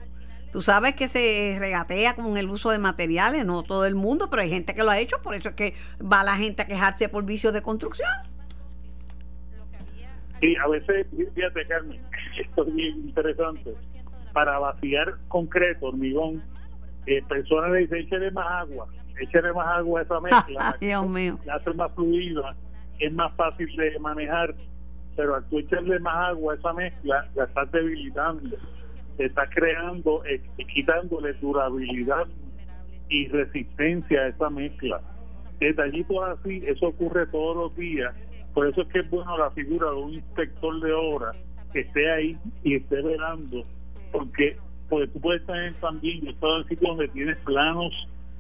Tú 0.52 0.62
sabes 0.62 0.96
que 0.96 1.08
se 1.08 1.58
regatea 1.60 2.16
con 2.16 2.38
el 2.38 2.50
uso 2.50 2.70
de 2.70 2.78
materiales, 2.78 3.46
no 3.46 3.64
todo 3.64 3.86
el 3.86 3.96
mundo, 3.96 4.30
pero 4.30 4.44
hay 4.44 4.50
gente 4.50 4.76
que 4.76 4.84
lo 4.84 4.92
ha 4.92 5.00
hecho, 5.00 5.22
por 5.22 5.34
eso 5.34 5.50
es 5.50 5.56
que 5.56 5.74
va 6.00 6.24
la 6.24 6.38
gente 6.38 6.62
a 6.62 6.68
quejarse 6.68 7.10
por 7.10 7.26
vicios 7.26 7.54
de 7.54 7.62
construcción. 7.62 8.10
Sí, 10.44 10.58
a 10.58 10.68
veces, 10.68 11.08
fíjate 11.34 11.66
Carmen, 11.68 12.02
esto 12.38 12.68
es 12.68 12.76
bien 12.76 12.96
interesante. 13.08 13.74
Para 14.34 14.60
vaciar 14.60 15.16
concreto, 15.30 15.88
hormigón, 15.88 16.44
eh, 17.06 17.24
personas 17.30 17.72
le 17.72 17.80
dicen, 17.80 18.00
échale 18.00 18.30
más 18.32 18.46
agua, 18.64 18.88
échale 19.22 19.54
más 19.54 19.68
agua 19.78 20.02
a 20.02 20.04
esa 20.04 20.20
mezcla. 20.20 20.78
Dios 20.82 21.08
mío. 21.08 21.40
La 21.46 21.56
hace 21.56 21.74
más 21.74 21.94
fluida, 21.94 22.56
es 23.00 23.14
más 23.14 23.34
fácil 23.38 23.74
de 23.78 23.98
manejar, 24.00 24.54
pero 25.16 25.36
al 25.36 25.46
tú 25.46 25.60
echarle 25.60 25.98
más 26.00 26.32
agua 26.32 26.54
a 26.54 26.58
esa 26.58 26.74
mezcla, 26.74 27.30
la 27.36 27.46
estás 27.46 27.72
debilitando, 27.72 28.58
te 29.16 29.26
estás 29.26 29.50
creando, 29.56 30.26
eh, 30.26 30.42
quitándole 30.74 31.34
durabilidad 31.36 32.28
y 33.08 33.30
resistencia 33.30 34.20
a 34.20 34.28
esa 34.28 34.50
mezcla. 34.50 35.00
Detallitos 35.62 36.18
así, 36.28 36.64
eso 36.68 36.88
ocurre 36.88 37.28
todos 37.28 37.56
los 37.56 37.78
días 37.78 38.14
por 38.54 38.68
eso 38.68 38.82
es 38.82 38.88
que 38.90 39.00
es 39.00 39.10
bueno 39.10 39.38
la 39.38 39.50
figura 39.52 39.90
de 39.90 39.96
un 39.96 40.14
inspector 40.14 40.80
de 40.80 40.94
obra 40.94 41.32
que 41.72 41.82
esté 41.82 42.12
ahí 42.12 42.38
y 42.64 42.76
esté 42.76 43.02
velando, 43.02 43.64
porque, 44.12 44.58
porque 44.90 45.08
tú 45.08 45.20
puedes 45.20 45.46
tener 45.46 45.74
también, 45.76 46.22
yo 46.22 46.30
he 46.30 46.58
en 46.60 46.68
sitios 46.68 46.90
donde 46.90 47.08
tienes 47.10 47.38
planos 47.40 47.92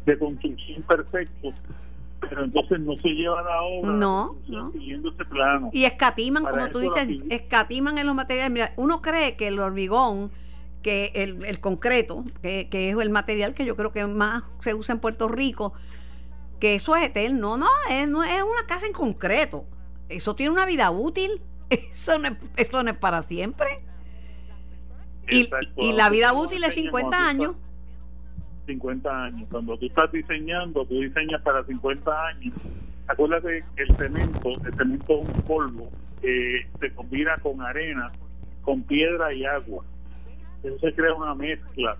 de 0.05 0.20
construcción 0.20 0.84
perfectos, 0.84 1.55
pero 2.22 2.43
entonces 2.43 2.79
no 2.79 2.96
se 2.96 3.10
lleva 3.10 3.41
la 3.41 3.62
obra 3.63 3.91
no, 3.91 4.36
no. 4.48 4.72
siguiendo 4.72 5.10
ese 5.10 5.25
plano. 5.25 5.72
Y 5.74 5.86
escatiman, 5.86 6.43
como 6.46 6.70
tú 6.70 6.79
dices, 6.79 7.10
escatiman 7.29 7.98
en 7.98 8.05
los 8.05 8.15
materiales. 8.15 8.51
Mira, 8.51 8.74
uno 8.77 9.01
cree 9.01 9.36
que 9.36 9.48
el 9.48 9.60
hormigón, 9.60 10.32
que 10.84 11.12
el, 11.15 11.43
el 11.43 11.60
concreto, 11.60 12.24
que, 12.41 12.70
que 12.70 12.91
es 12.91 12.98
el 12.98 13.10
material 13.10 13.53
que 13.53 13.65
yo 13.65 13.75
creo 13.75 13.91
que 13.91 14.05
más 14.05 14.43
se 14.60 14.74
usa 14.74 14.93
en 14.93 15.01
Puerto 15.01 15.27
Rico, 15.27 15.74
que 16.60 16.75
eso 16.75 16.96
es 16.96 17.03
eterno. 17.03 17.58
No, 17.58 17.67
es, 17.89 18.08
no 18.08 18.24
es 18.24 18.41
una 18.43 18.67
casa 18.67 18.86
en 18.86 18.93
concreto 18.93 19.65
eso 20.10 20.36
tiene 20.36 20.51
una 20.51 20.65
vida 20.65 20.91
útil. 20.91 21.41
Eso 21.69 22.19
no 22.19 22.27
es, 22.27 22.33
eso 22.55 22.83
no 22.83 22.91
es 22.91 22.98
para 22.98 23.24
siempre. 23.24 23.79
Y, 25.27 25.50
y, 25.77 25.93
la 25.93 26.10
vida 26.12 26.31
útil 26.33 26.63
es 26.63 26.75
50 26.75 27.29
años. 27.29 27.55
50 28.67 29.24
años. 29.24 29.48
Cuando 29.50 29.77
tú 29.77 29.88
estás 29.88 30.12
diseñando, 30.12 30.86
tú 30.86 31.00
diseñas 31.00 31.41
para 31.41 31.63
50 31.63 32.27
años. 32.27 32.53
Acuérdate 33.07 33.63
que 33.75 33.83
el 33.83 33.95
cemento, 33.98 34.50
el 34.65 34.74
cemento 34.75 35.22
es 35.22 35.27
un 35.27 35.41
polvo, 35.43 35.89
eh, 36.22 36.67
se 36.79 36.93
combina 36.93 37.36
con 37.41 37.62
arena, 37.62 38.12
con 38.62 38.83
piedra 38.83 39.33
y 39.33 39.45
agua. 39.45 39.83
Eso 40.63 40.79
se 40.79 40.93
crea 40.93 41.13
una 41.13 41.36
mezcla. 41.36 41.98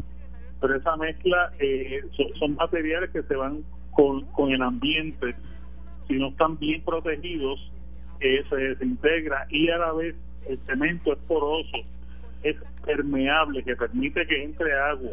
Pero 0.62 0.76
esa 0.78 0.96
mezcla 0.96 1.52
eh, 1.60 2.04
son, 2.16 2.28
son, 2.40 2.56
materiales 2.56 3.10
que 3.10 3.24
se 3.24 3.36
van 3.36 3.64
con, 3.92 4.26
con 4.28 4.52
el 4.52 4.62
ambiente. 4.62 5.36
Si 6.08 6.14
no 6.14 6.30
están 6.30 6.58
bien 6.58 6.82
protegidos, 6.84 7.60
que 8.24 8.42
se 8.50 8.56
desintegra 8.56 9.46
y 9.50 9.70
a 9.70 9.78
la 9.78 9.92
vez 9.92 10.16
el 10.48 10.58
cemento 10.60 11.12
es 11.12 11.20
poroso, 11.28 11.78
es 12.42 12.56
permeable, 12.86 13.62
que 13.64 13.76
permite 13.76 14.26
que 14.26 14.44
entre 14.44 14.74
agua. 14.74 15.12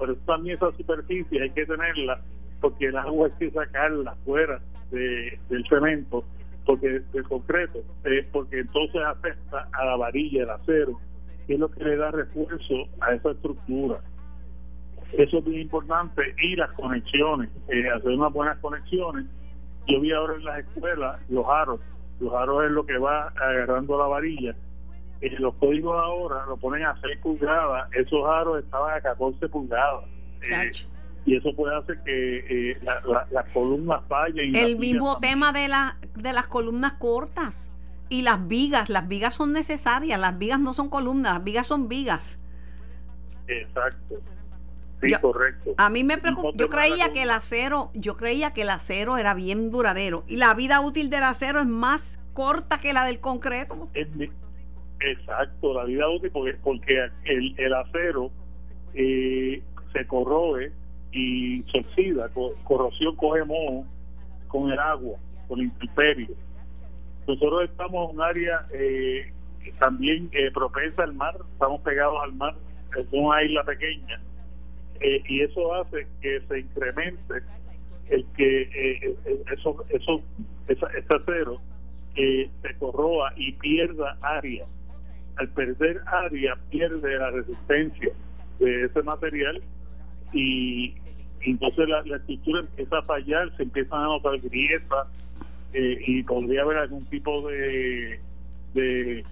Pero 0.00 0.16
también 0.26 0.56
esa 0.56 0.72
superficie 0.72 1.42
hay 1.42 1.50
que 1.50 1.64
tenerla 1.64 2.20
porque 2.60 2.86
el 2.86 2.96
agua 2.96 3.28
hay 3.28 3.32
que 3.38 3.52
sacarla 3.52 4.16
fuera 4.24 4.60
de, 4.90 5.38
del 5.48 5.64
cemento, 5.68 6.24
porque 6.66 7.00
del 7.12 7.22
concreto, 7.22 7.78
eh, 8.04 8.26
porque 8.32 8.58
entonces 8.58 9.00
afecta 9.00 9.68
a 9.72 9.84
la 9.84 9.96
varilla, 9.96 10.42
el 10.42 10.50
acero, 10.50 11.00
que 11.46 11.54
es 11.54 11.60
lo 11.60 11.70
que 11.70 11.84
le 11.84 11.96
da 11.96 12.10
refuerzo 12.10 12.88
a 13.00 13.14
esa 13.14 13.30
estructura. 13.30 14.00
Eso 15.12 15.38
es 15.38 15.46
muy 15.46 15.60
importante 15.60 16.34
y 16.42 16.56
las 16.56 16.72
conexiones, 16.72 17.48
eh, 17.68 17.88
hacer 17.90 18.10
unas 18.10 18.32
buenas 18.32 18.58
conexiones 18.58 19.26
yo 19.90 20.00
vi 20.00 20.12
ahora 20.12 20.34
en 20.34 20.44
las 20.44 20.58
escuelas 20.60 21.20
los 21.28 21.46
aros, 21.48 21.80
los 22.20 22.34
aros 22.34 22.64
es 22.64 22.70
lo 22.70 22.86
que 22.86 22.98
va 22.98 23.28
agarrando 23.28 23.98
la 23.98 24.06
varilla. 24.06 24.54
Eh, 25.20 25.36
los 25.38 25.54
códigos 25.56 25.96
ahora 25.98 26.46
lo 26.46 26.56
ponen 26.56 26.84
a 26.84 26.98
6 27.00 27.18
pulgadas, 27.22 27.90
esos 27.92 28.26
aros 28.26 28.62
estaban 28.62 28.96
a 28.96 29.00
14 29.00 29.48
pulgadas. 29.48 30.04
Eh, 30.42 30.70
y 31.26 31.36
eso 31.36 31.54
puede 31.54 31.76
hacer 31.76 31.98
que 32.04 32.72
eh, 32.72 32.80
las 33.30 33.52
columnas 33.52 34.02
fallen. 34.08 34.54
El 34.54 34.76
mismo 34.76 35.18
tema 35.18 35.52
de, 35.52 35.68
la, 35.68 35.98
de 36.14 36.32
las 36.32 36.46
columnas 36.46 36.94
cortas 36.94 37.70
y 38.08 38.22
las 38.22 38.48
vigas. 38.48 38.88
Las 38.88 39.08
vigas 39.08 39.34
son 39.34 39.52
necesarias, 39.52 40.18
las 40.18 40.38
vigas 40.38 40.60
no 40.60 40.72
son 40.72 40.88
columnas, 40.88 41.34
las 41.34 41.44
vigas 41.44 41.66
son 41.66 41.88
vigas. 41.88 42.38
Exacto. 43.46 44.20
Sí, 45.00 45.12
correcto. 45.20 45.74
A 45.78 45.88
mí 45.88 46.04
me 46.04 46.18
preocupa, 46.18 46.50
yo 46.54 46.68
creía 46.68 47.12
que 47.12 47.22
el 47.22 47.30
acero, 47.30 47.90
yo 47.94 48.16
creía 48.16 48.52
que 48.52 48.62
el 48.62 48.70
acero 48.70 49.16
era 49.16 49.34
bien 49.34 49.70
duradero 49.70 50.24
y 50.26 50.36
la 50.36 50.52
vida 50.54 50.80
útil 50.80 51.08
del 51.10 51.22
acero 51.22 51.60
es 51.60 51.66
más 51.66 52.20
corta 52.34 52.80
que 52.80 52.92
la 52.92 53.06
del 53.06 53.20
concreto. 53.20 53.88
exacto, 55.00 55.74
la 55.74 55.84
vida 55.84 56.08
útil 56.08 56.30
porque, 56.30 56.54
porque 56.62 57.08
el, 57.24 57.54
el 57.58 57.74
acero 57.74 58.30
eh, 58.94 59.62
se 59.92 60.06
corroe 60.06 60.72
y 61.12 61.62
se 61.64 61.80
oxida, 61.80 62.28
corrosión 62.64 63.16
coge 63.16 63.44
moho 63.44 63.84
con 64.48 64.70
el 64.70 64.78
agua, 64.78 65.18
con 65.48 65.60
el. 65.60 65.72
Nosotros 67.26 67.64
estamos 67.64 68.10
en 68.10 68.16
un 68.16 68.22
área 68.22 68.66
eh, 68.72 69.32
también 69.78 70.28
eh, 70.32 70.50
propensa 70.52 71.02
al 71.02 71.14
mar, 71.14 71.36
estamos 71.52 71.80
pegados 71.82 72.18
al 72.22 72.32
mar, 72.34 72.54
es 72.96 73.06
una 73.12 73.42
isla 73.42 73.64
pequeña, 73.64 74.20
eh, 75.00 75.22
y 75.28 75.42
eso 75.42 75.74
hace 75.74 76.06
que 76.20 76.40
se 76.48 76.60
incremente 76.60 77.34
el 78.08 78.24
que 78.36 78.62
eh, 78.62 79.16
eso, 79.52 79.84
eso, 79.90 80.22
esa, 80.68 80.86
ese 80.88 81.16
acero 81.16 81.60
se 82.14 82.74
corroa 82.78 83.32
y 83.36 83.52
pierda 83.52 84.18
área. 84.20 84.66
Al 85.36 85.48
perder 85.50 86.00
área, 86.06 86.56
pierde 86.70 87.16
la 87.16 87.30
resistencia 87.30 88.12
de 88.58 88.84
ese 88.84 89.02
material 89.02 89.60
y 90.32 90.94
entonces 91.42 91.88
la, 91.88 92.16
estructura 92.16 92.60
empieza 92.60 92.98
a 92.98 93.02
fallar, 93.02 93.56
se 93.56 93.62
empiezan 93.62 94.00
a 94.00 94.04
notar 94.04 94.38
grietas 94.40 95.06
eh, 95.72 95.98
y 96.06 96.22
podría 96.24 96.62
haber 96.62 96.78
algún 96.78 97.04
tipo 97.06 97.48
de 97.48 98.20
de, 98.74 99.24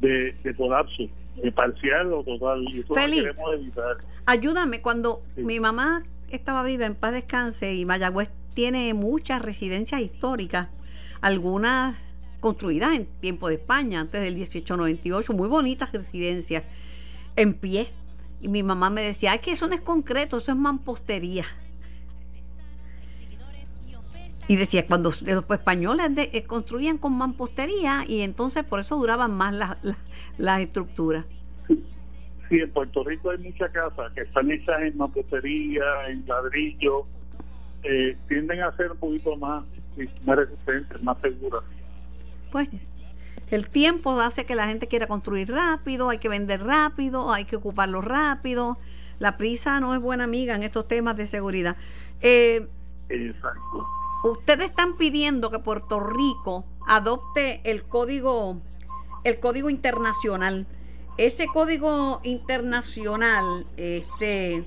de, 0.00 0.54
colapso 0.56 1.02
eh, 1.02 1.10
parcial 1.54 2.12
o 2.12 2.22
total. 2.22 2.64
Y 2.72 2.80
eso 2.80 2.94
queremos 2.94 3.54
evitar. 3.54 3.96
Ayúdame, 4.26 4.80
cuando 4.82 5.22
mi 5.36 5.60
mamá 5.60 6.04
estaba 6.30 6.62
viva 6.62 6.86
en 6.86 6.94
paz 6.94 7.12
descanse 7.12 7.74
y 7.74 7.84
Mayagüez 7.84 8.30
tiene 8.54 8.92
muchas 8.94 9.40
residencias 9.40 10.00
históricas, 10.00 10.68
algunas 11.20 11.96
construidas 12.40 12.94
en 12.94 13.06
tiempo 13.06 13.48
de 13.48 13.54
España, 13.54 14.00
antes 14.00 14.22
del 14.22 14.34
1898, 14.34 15.32
muy 15.32 15.48
bonitas 15.48 15.92
residencias 15.92 16.64
en 17.36 17.54
pie 17.54 17.88
y 18.40 18.48
mi 18.48 18.62
mamá 18.62 18.90
me 18.90 19.02
decía, 19.02 19.34
es 19.34 19.40
que 19.40 19.52
eso 19.52 19.66
no 19.66 19.74
es 19.74 19.80
concreto, 19.80 20.38
eso 20.38 20.52
es 20.52 20.58
mampostería. 20.58 21.44
Y 24.48 24.56
decía, 24.56 24.86
cuando 24.86 25.10
los 25.10 25.50
españoles 25.50 26.10
eh, 26.16 26.42
construían 26.44 26.96
con 26.96 27.16
mampostería 27.16 28.04
y 28.08 28.22
entonces 28.22 28.64
por 28.64 28.80
eso 28.80 28.96
duraban 28.96 29.32
más 29.34 29.54
las 30.38 30.60
estructuras. 30.60 31.26
Sí, 32.48 32.58
en 32.58 32.70
Puerto 32.70 33.04
Rico 33.04 33.28
hay 33.28 33.38
muchas 33.38 33.70
casas 33.70 34.10
que 34.14 34.22
están 34.22 34.50
hechas 34.50 34.80
en 34.80 34.96
mampostería, 34.96 35.84
en 36.08 36.26
ladrillo, 36.26 37.06
eh, 37.82 38.16
tienden 38.26 38.62
a 38.62 38.74
ser 38.74 38.92
un 38.92 38.96
poquito 38.96 39.36
más, 39.36 39.70
más 40.24 40.36
resistentes, 40.36 41.02
más 41.02 41.18
seguras. 41.20 41.62
Pues 42.50 42.70
el 43.50 43.68
tiempo 43.68 44.18
hace 44.18 44.46
que 44.46 44.54
la 44.54 44.66
gente 44.66 44.88
quiera 44.88 45.06
construir 45.06 45.50
rápido, 45.50 46.08
hay 46.08 46.18
que 46.18 46.30
vender 46.30 46.62
rápido, 46.62 47.34
hay 47.34 47.44
que 47.44 47.56
ocuparlo 47.56 48.00
rápido. 48.00 48.78
La 49.18 49.36
prisa 49.36 49.78
no 49.80 49.94
es 49.94 50.00
buena 50.00 50.24
amiga 50.24 50.54
en 50.54 50.62
estos 50.62 50.88
temas 50.88 51.18
de 51.18 51.26
seguridad. 51.26 51.76
Eh, 52.22 52.66
Exacto. 53.10 53.86
Ustedes 54.24 54.70
están 54.70 54.96
pidiendo 54.96 55.50
que 55.50 55.60
Puerto 55.60 56.00
Rico 56.00 56.64
adopte 56.86 57.60
el 57.64 57.84
código, 57.84 58.60
el 59.24 59.38
código 59.38 59.70
internacional. 59.70 60.66
Ese 61.16 61.46
código 61.46 62.20
internacional, 62.24 63.66
este, 63.76 64.64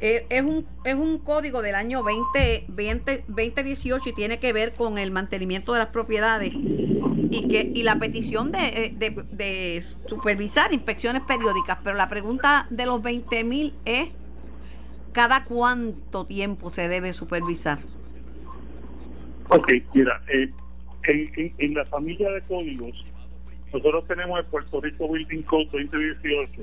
eh, 0.00 0.26
es, 0.28 0.42
un, 0.42 0.66
es 0.84 0.94
un 0.94 1.18
código 1.18 1.62
del 1.62 1.74
año 1.74 2.04
20, 2.04 2.66
2018 2.68 4.08
y 4.08 4.12
tiene 4.12 4.38
que 4.38 4.52
ver 4.52 4.74
con 4.74 4.98
el 4.98 5.10
mantenimiento 5.10 5.72
de 5.72 5.78
las 5.80 5.88
propiedades 5.88 6.52
y 6.54 7.48
que 7.48 7.72
y 7.74 7.82
la 7.82 7.98
petición 7.98 8.52
de, 8.52 8.58
eh, 8.68 9.24
de, 9.30 9.84
supervisar 10.06 10.72
inspecciones 10.72 11.22
periódicas. 11.22 11.78
Pero 11.82 11.96
la 11.96 12.08
pregunta 12.08 12.66
de 12.70 12.86
los 12.86 13.02
20 13.02 13.44
mil 13.44 13.74
es, 13.84 14.10
¿cada 15.12 15.44
cuánto 15.44 16.26
tiempo 16.26 16.70
se 16.70 16.88
debe 16.88 17.12
supervisar? 17.12 17.78
Ok, 19.48 19.72
mira, 19.94 20.20
eh, 20.28 20.50
en, 21.58 21.74
la 21.74 21.84
familia 21.86 22.30
de 22.30 22.42
códigos, 22.42 23.04
nosotros 23.72 24.06
tenemos 24.08 24.40
el 24.40 24.46
Puerto 24.46 24.80
Rico 24.80 25.08
Building 25.08 25.42
Code 25.42 25.68
2018, 25.72 26.62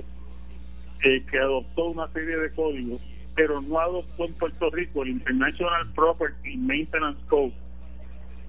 que 1.00 1.39
adoptó 1.39 1.86
una 1.86 2.08
serie 2.10 2.38
de 2.38 2.54
códigos 2.54 3.02
pero 3.36 3.62
no 3.62 3.80
adoptó 3.80 4.26
en 4.26 4.34
Puerto 4.34 4.69
Rico 4.69 5.04
el 5.04 5.10
International 5.10 5.86
Property 5.96 6.58
Maintenance 6.58 7.19
Code. 7.28 7.54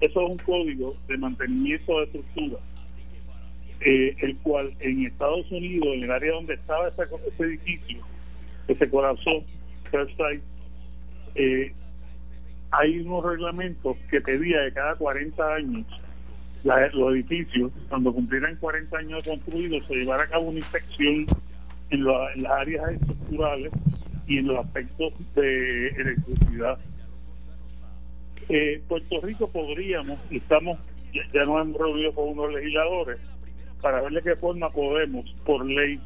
Eso 0.01 0.21
es 0.21 0.29
un 0.29 0.37
código 0.37 0.93
de 1.07 1.17
mantenimiento 1.17 1.99
de 1.99 2.03
estructura, 2.05 2.57
eh, 3.79 4.15
el 4.19 4.37
cual 4.37 4.75
en 4.79 5.05
Estados 5.05 5.49
Unidos, 5.51 5.87
en 5.93 6.03
el 6.03 6.11
área 6.11 6.33
donde 6.33 6.55
estaba 6.55 6.89
ese, 6.89 7.03
edificio, 7.39 8.03
ese 8.67 8.89
corazón, 8.89 9.43
eh, 11.35 11.73
hay 12.71 12.99
unos 12.99 13.23
reglamentos 13.23 13.97
que 14.09 14.21
pedía 14.21 14.61
de 14.61 14.73
cada 14.73 14.95
40 14.95 15.55
años 15.55 15.85
los 16.93 17.13
edificios, 17.13 17.71
cuando 17.89 18.11
cumplieran 18.11 18.55
40 18.55 18.97
años 18.97 19.23
construidos, 19.23 19.85
se 19.85 19.95
llevara 19.95 20.23
a 20.23 20.27
cabo 20.27 20.49
una 20.49 20.57
inspección 20.57 21.25
en 21.91 22.03
las 22.03 22.51
áreas 22.51 22.91
estructurales 22.93 23.71
y 24.27 24.39
en 24.39 24.47
los 24.47 24.65
aspectos 24.65 25.13
de 25.35 25.87
electricidad. 25.89 26.79
Eh, 28.49 28.81
Puerto 28.87 29.21
Rico 29.21 29.49
podríamos, 29.51 30.19
y 30.31 30.37
estamos, 30.37 30.79
ya, 31.13 31.45
nos 31.45 31.61
hemos 31.61 31.77
reunido 31.77 32.13
con 32.13 32.29
unos 32.29 32.53
legisladores, 32.53 33.19
para 33.81 34.01
ver 34.01 34.13
de 34.13 34.21
qué 34.23 34.35
forma 34.35 34.69
podemos, 34.71 35.25
por 35.45 35.63
ley, 35.65 35.99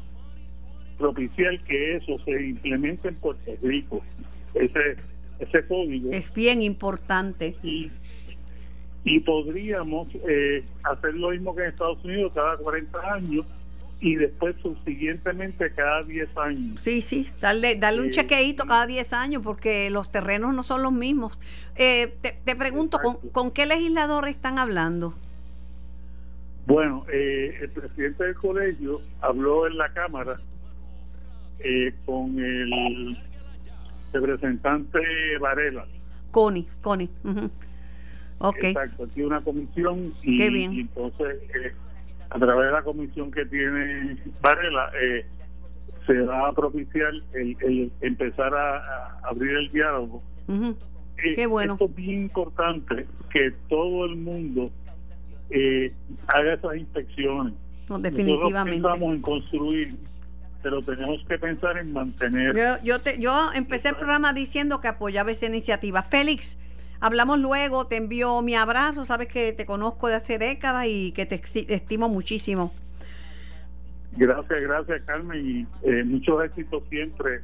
propiciar 0.98 1.58
que 1.60 1.96
eso 1.96 2.18
se 2.26 2.48
implemente 2.48 3.08
en 3.08 3.14
Puerto 3.14 3.50
Rico. 3.62 4.02
Ese, 4.52 4.96
ese 5.40 5.66
código. 5.66 6.10
Es 6.12 6.32
bien 6.32 6.62
importante. 6.62 7.56
Y, 7.62 7.90
y 9.04 9.20
podríamos 9.20 10.08
eh, 10.28 10.64
hacer 10.82 11.14
lo 11.14 11.30
mismo 11.30 11.54
que 11.54 11.62
en 11.62 11.68
Estados 11.70 12.04
Unidos 12.04 12.32
cada 12.34 12.56
40 12.56 13.14
años 13.14 13.46
y 14.00 14.16
después 14.16 14.56
subsiguientemente 14.62 15.72
cada 15.72 16.02
10 16.02 16.36
años. 16.38 16.80
Sí, 16.82 17.02
sí, 17.02 17.28
darle, 17.40 17.76
darle 17.76 18.02
un 18.02 18.10
chequeito 18.10 18.66
cada 18.66 18.86
10 18.86 19.12
años 19.12 19.42
porque 19.44 19.90
los 19.90 20.10
terrenos 20.10 20.54
no 20.54 20.62
son 20.62 20.82
los 20.82 20.92
mismos. 20.92 21.38
Eh, 21.76 22.14
te, 22.44 22.56
pregunto, 22.56 22.98
¿con, 23.32 23.50
qué 23.50 23.66
legislador 23.66 24.26
están 24.28 24.58
hablando? 24.58 25.14
Bueno, 26.66 27.04
eh, 27.12 27.58
el 27.60 27.70
presidente 27.70 28.24
del 28.24 28.34
colegio 28.34 29.00
habló 29.20 29.66
en 29.66 29.76
la 29.76 29.92
Cámara 29.92 30.40
eh, 31.58 31.92
con 32.06 32.38
el 32.38 33.18
representante 34.12 34.98
Varela. 35.40 35.86
Connie, 36.30 36.66
Connie. 36.80 37.10
Exacto, 38.60 39.04
aquí 39.04 39.22
una 39.22 39.40
comisión 39.42 40.14
y, 40.22 40.38
Qué 40.38 40.50
bien. 40.50 40.72
y 40.72 40.80
entonces 40.80 41.36
a 42.30 42.38
través 42.38 42.66
de 42.66 42.72
la 42.72 42.82
comisión 42.82 43.30
que 43.30 43.44
tiene 43.46 44.16
Varela, 44.40 44.90
eh, 45.02 45.26
se 46.06 46.20
va 46.22 46.48
a 46.48 46.52
propiciar 46.52 47.12
el, 47.34 47.92
empezar 48.00 48.54
a, 48.54 49.18
abrir 49.24 49.50
el 49.50 49.72
diálogo. 49.72 50.22
Eh, 50.48 51.34
Qué 51.34 51.46
bueno. 51.46 51.74
Esto 51.74 51.86
es 51.86 51.94
bien 51.96 52.22
importante 52.22 53.06
que 53.30 53.52
todo 53.68 54.06
el 54.06 54.16
mundo 54.16 54.70
eh, 55.50 55.92
haga 56.28 56.54
esas 56.54 56.76
inspecciones. 56.76 57.54
No, 57.88 57.98
definitivamente. 57.98 58.80
Nosotros 58.80 58.92
pensamos 58.92 59.14
en 59.14 59.22
construir, 59.22 59.96
pero 60.62 60.82
tenemos 60.82 61.24
que 61.26 61.38
pensar 61.38 61.78
en 61.78 61.92
mantener. 61.92 62.56
Yo, 62.56 62.82
yo, 62.82 63.00
te, 63.00 63.18
yo 63.18 63.50
empecé 63.54 63.90
el 63.90 63.96
programa 63.96 64.32
diciendo 64.32 64.80
que 64.80 64.88
apoyaba 64.88 65.30
esa 65.30 65.46
iniciativa. 65.46 66.02
Félix, 66.02 66.58
Hablamos 67.00 67.38
luego, 67.38 67.86
te 67.86 67.96
envío 67.96 68.42
mi 68.42 68.54
abrazo, 68.54 69.06
sabes 69.06 69.28
que 69.28 69.54
te 69.54 69.64
conozco 69.64 70.08
de 70.08 70.16
hace 70.16 70.38
décadas 70.38 70.84
y 70.86 71.12
que 71.12 71.24
te 71.24 71.40
estimo 71.74 72.10
muchísimo. 72.10 72.74
Gracias, 74.16 74.60
gracias 74.60 75.02
Carmen 75.06 75.46
y 75.46 75.66
eh, 75.88 76.02
muchos 76.04 76.44
éxitos 76.44 76.82
siempre 76.90 77.40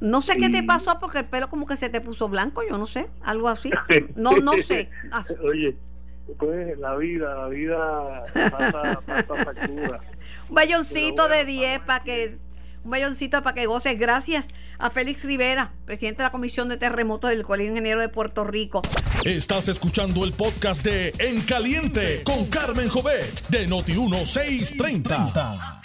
No 0.00 0.22
sé 0.22 0.38
qué 0.38 0.48
te 0.48 0.62
pasó 0.62 0.98
porque 0.98 1.18
el 1.18 1.26
pelo 1.26 1.50
como 1.50 1.66
que 1.66 1.76
se 1.76 1.90
te 1.90 2.00
puso 2.00 2.30
blanco, 2.30 2.62
yo 2.68 2.76
no 2.78 2.86
sé, 2.86 3.08
algo 3.22 3.48
así. 3.48 3.70
No, 4.16 4.32
no 4.38 4.54
sé. 4.54 4.90
Oye, 5.44 5.76
pues 6.38 6.78
la 6.78 6.96
vida, 6.96 7.34
la 7.34 7.48
vida 7.48 8.24
pasa, 8.34 9.00
factura. 9.44 10.00
Un 10.48 10.54
bayoncito 10.54 11.28
de 11.28 11.44
10 11.44 11.80
para 11.80 12.04
que 12.04 12.38
un 12.84 12.90
bayoncito 12.90 13.42
para 13.42 13.54
que 13.54 13.66
goces. 13.66 13.98
Gracias 13.98 14.48
a 14.78 14.90
Félix 14.90 15.24
Rivera, 15.24 15.72
presidente 15.84 16.18
de 16.18 16.24
la 16.24 16.32
Comisión 16.32 16.68
de 16.68 16.76
Terremotos 16.76 17.30
del 17.30 17.42
Colegio 17.44 17.70
Ingeniero 17.70 18.00
de 18.00 18.08
Puerto 18.08 18.44
Rico. 18.44 18.82
Estás 19.24 19.68
escuchando 19.68 20.24
el 20.24 20.32
podcast 20.32 20.84
de 20.84 21.12
En 21.18 21.42
Caliente 21.42 22.22
con 22.24 22.46
Carmen 22.46 22.88
Jovet 22.88 23.46
de 23.48 23.66
Noti 23.66 23.92
1630. 23.92 25.80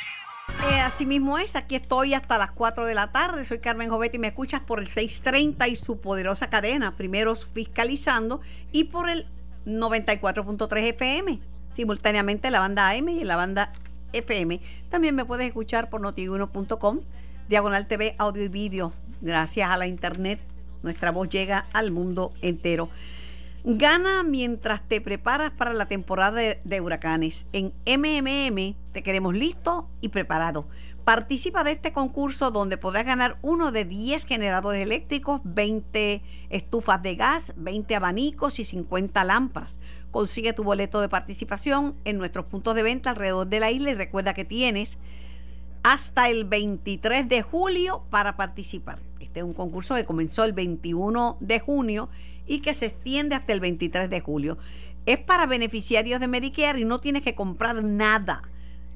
Eh, 0.71 0.79
así 0.79 1.05
mismo 1.05 1.37
es, 1.37 1.55
aquí 1.55 1.75
estoy 1.75 2.15
hasta 2.15 2.37
las 2.37 2.51
4 2.51 2.85
de 2.85 2.95
la 2.95 3.11
tarde. 3.11 3.45
Soy 3.45 3.59
Carmen 3.59 3.89
Jovet 3.89 4.15
y 4.15 4.19
me 4.19 4.27
escuchas 4.27 4.61
por 4.61 4.79
el 4.79 4.87
630 4.87 5.67
y 5.67 5.75
su 5.75 6.01
poderosa 6.01 6.49
cadena, 6.49 6.95
primeros 6.97 7.47
fiscalizando, 7.53 8.41
y 8.71 8.85
por 8.85 9.07
el 9.09 9.27
94.3 9.67 10.77
FM, 10.93 11.39
simultáneamente 11.73 12.49
la 12.49 12.59
banda 12.59 12.89
AM 12.89 13.09
y 13.09 13.23
la 13.23 13.35
banda 13.35 13.73
FM. 14.13 14.61
También 14.89 15.13
me 15.13 15.25
puedes 15.25 15.47
escuchar 15.47 15.89
por 15.89 16.01
notiuno.com, 16.01 17.01
diagonal 17.49 17.87
TV, 17.87 18.15
audio 18.17 18.43
y 18.43 18.47
vídeo. 18.47 18.93
Gracias 19.21 19.69
a 19.69 19.77
la 19.77 19.87
internet, 19.87 20.39
nuestra 20.83 21.11
voz 21.11 21.27
llega 21.29 21.67
al 21.73 21.91
mundo 21.91 22.33
entero. 22.41 22.89
Gana 23.69 24.23
mientras 24.23 24.81
te 24.87 25.01
preparas 25.01 25.51
para 25.51 25.73
la 25.73 25.87
temporada 25.87 26.39
de, 26.39 26.81
huracanes. 26.81 27.47
En 27.51 27.73
MMM 27.85 28.75
te 28.93 29.03
queremos 29.03 29.35
listo 29.35 29.89
y 29.99 30.07
preparado. 30.07 30.67
Participa 31.07 31.63
de 31.63 31.71
este 31.71 31.93
concurso 31.93 32.51
donde 32.51 32.77
podrás 32.77 33.05
ganar 33.05 33.37
uno 33.41 33.71
de 33.71 33.85
10 33.85 34.25
generadores 34.25 34.83
eléctricos, 34.83 35.39
20 35.45 36.21
estufas 36.49 37.01
de 37.01 37.15
gas, 37.15 37.53
20 37.55 37.95
abanicos 37.95 38.59
y 38.59 38.65
50 38.65 39.23
lámparas. 39.23 39.79
Consigue 40.11 40.51
tu 40.51 40.65
boleto 40.65 40.99
de 40.99 41.07
participación 41.07 41.95
en 42.03 42.17
nuestros 42.17 42.47
puntos 42.47 42.75
de 42.75 42.83
venta 42.83 43.11
alrededor 43.11 43.47
de 43.47 43.61
la 43.61 43.71
isla 43.71 43.91
y 43.91 43.93
recuerda 43.93 44.33
que 44.33 44.43
tienes 44.43 44.97
hasta 45.81 46.27
el 46.27 46.43
23 46.43 47.29
de 47.29 47.41
julio 47.41 48.03
para 48.09 48.35
participar. 48.35 48.99
Este 49.21 49.39
es 49.39 49.45
un 49.45 49.53
concurso 49.53 49.95
que 49.95 50.03
comenzó 50.03 50.43
el 50.43 50.51
21 50.51 51.37
de 51.39 51.59
junio 51.61 52.09
y 52.45 52.59
que 52.59 52.73
se 52.73 52.87
extiende 52.87 53.35
hasta 53.35 53.53
el 53.53 53.61
23 53.61 54.09
de 54.09 54.19
julio. 54.19 54.57
Es 55.05 55.19
para 55.19 55.45
beneficiarios 55.45 56.19
de 56.19 56.27
Medicare 56.27 56.81
y 56.81 56.83
no 56.83 56.99
tienes 56.99 57.23
que 57.23 57.33
comprar 57.33 57.81
nada 57.81 58.41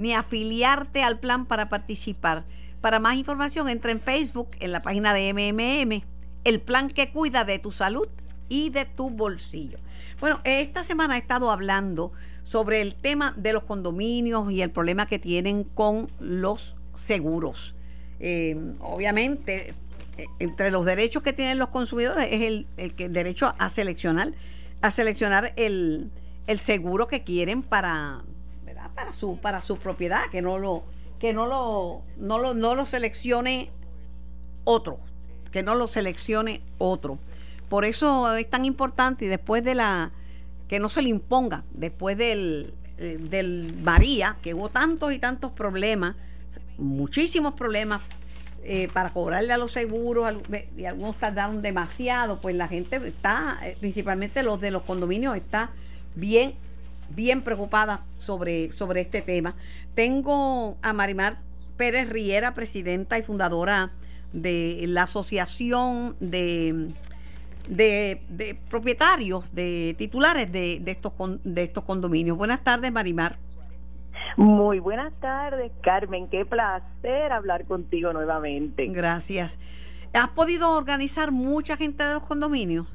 ni 0.01 0.15
afiliarte 0.15 1.03
al 1.03 1.19
plan 1.19 1.45
para 1.45 1.69
participar. 1.69 2.43
Para 2.81 2.99
más 2.99 3.15
información 3.15 3.69
entra 3.69 3.91
en 3.91 4.01
Facebook 4.01 4.49
en 4.59 4.71
la 4.71 4.81
página 4.81 5.13
de 5.13 5.31
MMM, 5.31 6.01
el 6.43 6.59
plan 6.59 6.89
que 6.89 7.11
cuida 7.11 7.45
de 7.45 7.59
tu 7.59 7.71
salud 7.71 8.07
y 8.49 8.71
de 8.71 8.85
tu 8.85 9.11
bolsillo. 9.11 9.77
Bueno, 10.19 10.41
esta 10.43 10.83
semana 10.83 11.15
he 11.15 11.19
estado 11.19 11.51
hablando 11.51 12.11
sobre 12.43 12.81
el 12.81 12.95
tema 12.95 13.35
de 13.37 13.53
los 13.53 13.63
condominios 13.63 14.51
y 14.51 14.63
el 14.63 14.71
problema 14.71 15.05
que 15.05 15.19
tienen 15.19 15.63
con 15.63 16.09
los 16.19 16.75
seguros. 16.95 17.75
Eh, 18.19 18.75
obviamente, 18.79 19.75
eh, 20.17 20.25
entre 20.39 20.71
los 20.71 20.83
derechos 20.83 21.21
que 21.21 21.33
tienen 21.33 21.59
los 21.59 21.69
consumidores 21.69 22.27
es 22.31 22.41
el, 22.41 22.67
el, 22.77 23.13
derecho 23.13 23.53
a 23.59 23.69
seleccionar, 23.69 24.33
a 24.81 24.89
seleccionar 24.89 25.53
el, 25.57 26.09
el 26.47 26.57
seguro 26.57 27.07
que 27.07 27.23
quieren 27.23 27.61
para, 27.61 28.23
para 28.95 29.13
su 29.13 29.38
para 29.38 29.62
su 29.62 29.77
propiedad, 29.77 30.25
que 30.32 30.41
no 30.41 30.58
lo 30.58 30.84
que 31.19 31.34
no 31.34 31.45
lo 31.45 32.01
no 32.17 32.38
lo 32.39 32.54
no 32.54 32.75
lo 32.75 32.86
seleccione 32.86 33.71
otro, 34.63 34.99
que 35.51 35.63
no 35.63 35.75
lo 35.75 35.88
seleccione 35.88 36.62
otro. 36.77 37.19
Por 37.69 37.86
eso 37.86 38.36
es 38.36 38.49
tan 38.49 38.65
importante 38.65 39.25
y 39.25 39.27
después 39.27 39.63
de 39.63 39.75
la 39.75 40.12
que 40.67 40.80
no 40.80 40.89
se 40.89 41.01
le 41.01 41.10
imponga, 41.10 41.63
después 41.73 42.17
del 42.17 42.73
eh, 43.04 43.17
del 43.19 43.73
María, 43.84 44.38
que 44.43 44.54
hubo 44.54 44.69
tantos 44.69 45.12
y 45.12 45.17
tantos 45.17 45.51
problemas, 45.51 46.15
muchísimos 46.77 47.56
problemas 47.56 48.01
eh, 48.63 48.89
para 48.93 49.10
cobrarle 49.10 49.51
a 49.54 49.58
los 49.58 49.71
seguros 49.71 50.32
y 50.77 50.86
algunos 50.86 51.17
tardaron 51.17 51.63
demasiado, 51.63 52.39
pues 52.39 52.56
la 52.56 52.67
gente 52.67 53.01
está, 53.08 53.58
eh, 53.63 53.75
principalmente 53.80 54.43
los 54.43 54.62
de 54.62 54.69
los 54.69 54.84
condominios, 54.84 55.36
está 55.36 55.71
bien 56.13 56.54
bien 57.15 57.41
preocupada 57.41 58.02
sobre, 58.19 58.71
sobre 58.71 59.02
este 59.02 59.21
tema. 59.21 59.56
Tengo 59.93 60.78
a 60.82 60.93
Marimar 60.93 61.38
Pérez 61.78 62.10
Riera, 62.10 62.54
presidenta 62.54 63.17
y 63.17 63.24
fundadora 63.24 63.91
de 64.34 64.86
la 64.88 65.04
Asociación 65.04 66.15
de, 66.19 66.91
de, 67.67 68.58
Propietarios, 68.69 69.54
de 69.54 69.95
titulares 69.97 70.52
de, 70.52 70.80
de, 70.80 70.91
estos, 70.91 71.13
de 71.43 71.63
estos 71.63 71.84
condominios. 71.84 72.38
Buenas 72.38 72.63
tardes, 72.63 72.91
Marimar. 72.91 73.38
Muy 74.38 74.80
buenas 74.80 75.13
tardes, 75.19 75.71
Carmen. 75.82 76.28
Qué 76.28 76.45
placer 76.45 77.32
hablar 77.32 77.65
contigo 77.65 78.13
nuevamente. 78.13 78.88
Gracias. 78.88 79.60
¿Has 80.13 80.30
podido 80.30 80.78
organizar 80.78 81.32
mucha 81.32 81.78
gente 81.78 82.04
de 82.04 82.13
los 82.15 82.24
condominios? 82.24 82.88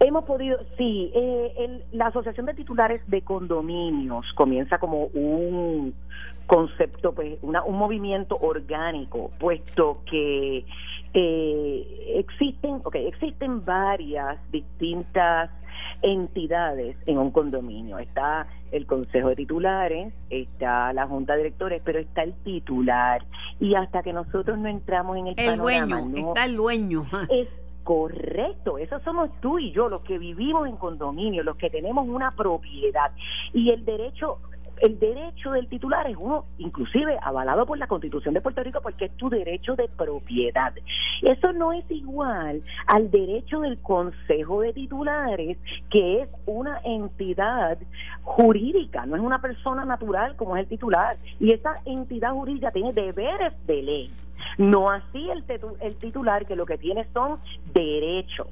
Hemos 0.00 0.24
podido, 0.24 0.58
sí, 0.76 1.10
eh, 1.14 1.82
la 1.92 2.08
Asociación 2.08 2.46
de 2.46 2.54
Titulares 2.54 3.02
de 3.08 3.22
Condominios 3.22 4.26
comienza 4.34 4.78
como 4.78 5.04
un 5.06 5.94
concepto, 6.46 7.12
pues, 7.12 7.38
una, 7.42 7.62
un 7.64 7.76
movimiento 7.76 8.36
orgánico, 8.36 9.30
puesto 9.38 10.02
que 10.08 10.64
eh, 11.14 12.14
existen, 12.16 12.80
okay, 12.84 13.06
existen 13.06 13.64
varias 13.64 14.38
distintas 14.50 15.50
entidades 16.02 16.96
en 17.06 17.18
un 17.18 17.30
condominio. 17.30 17.98
Está 17.98 18.46
el 18.70 18.86
Consejo 18.86 19.28
de 19.28 19.36
Titulares, 19.36 20.12
está 20.30 20.92
la 20.92 21.06
Junta 21.06 21.32
de 21.32 21.38
Directores, 21.38 21.82
pero 21.84 21.98
está 21.98 22.22
el 22.22 22.34
titular. 22.44 23.24
Y 23.60 23.74
hasta 23.74 24.02
que 24.02 24.12
nosotros 24.12 24.58
no 24.58 24.68
entramos 24.68 25.16
en 25.16 25.28
el, 25.28 25.34
el 25.38 25.56
dueño, 25.56 26.10
está 26.14 26.44
el 26.44 26.56
dueño. 26.56 27.06
Es 27.30 27.48
Correcto, 27.86 28.78
esos 28.78 29.00
somos 29.04 29.30
tú 29.40 29.60
y 29.60 29.70
yo, 29.70 29.88
los 29.88 30.02
que 30.02 30.18
vivimos 30.18 30.66
en 30.66 30.76
condominio, 30.76 31.44
los 31.44 31.56
que 31.56 31.70
tenemos 31.70 32.08
una 32.08 32.32
propiedad. 32.32 33.12
Y 33.52 33.70
el 33.70 33.84
derecho 33.84 34.38
el 34.78 34.98
derecho 34.98 35.52
del 35.52 35.68
titular 35.68 36.10
es 36.10 36.16
uno, 36.18 36.46
inclusive 36.58 37.16
avalado 37.22 37.64
por 37.64 37.78
la 37.78 37.86
Constitución 37.86 38.34
de 38.34 38.40
Puerto 38.40 38.60
Rico, 38.64 38.80
porque 38.82 39.04
es 39.04 39.16
tu 39.16 39.30
derecho 39.30 39.76
de 39.76 39.86
propiedad. 39.86 40.74
Eso 41.22 41.52
no 41.52 41.72
es 41.72 41.88
igual 41.88 42.60
al 42.88 43.08
derecho 43.12 43.60
del 43.60 43.78
Consejo 43.78 44.62
de 44.62 44.72
Titulares, 44.72 45.56
que 45.88 46.22
es 46.22 46.28
una 46.44 46.80
entidad 46.84 47.78
jurídica, 48.24 49.06
no 49.06 49.14
es 49.14 49.22
una 49.22 49.40
persona 49.40 49.84
natural 49.84 50.34
como 50.34 50.56
es 50.56 50.64
el 50.64 50.68
titular. 50.68 51.16
Y 51.38 51.52
esa 51.52 51.80
entidad 51.84 52.32
jurídica 52.32 52.72
tiene 52.72 52.92
deberes 52.92 53.54
de 53.64 53.80
ley. 53.80 54.12
No 54.58 54.90
así 54.90 55.28
el, 55.30 55.44
el 55.80 55.96
titular 55.96 56.46
que 56.46 56.56
lo 56.56 56.66
que 56.66 56.78
tiene 56.78 57.06
son 57.12 57.38
derechos. 57.72 58.48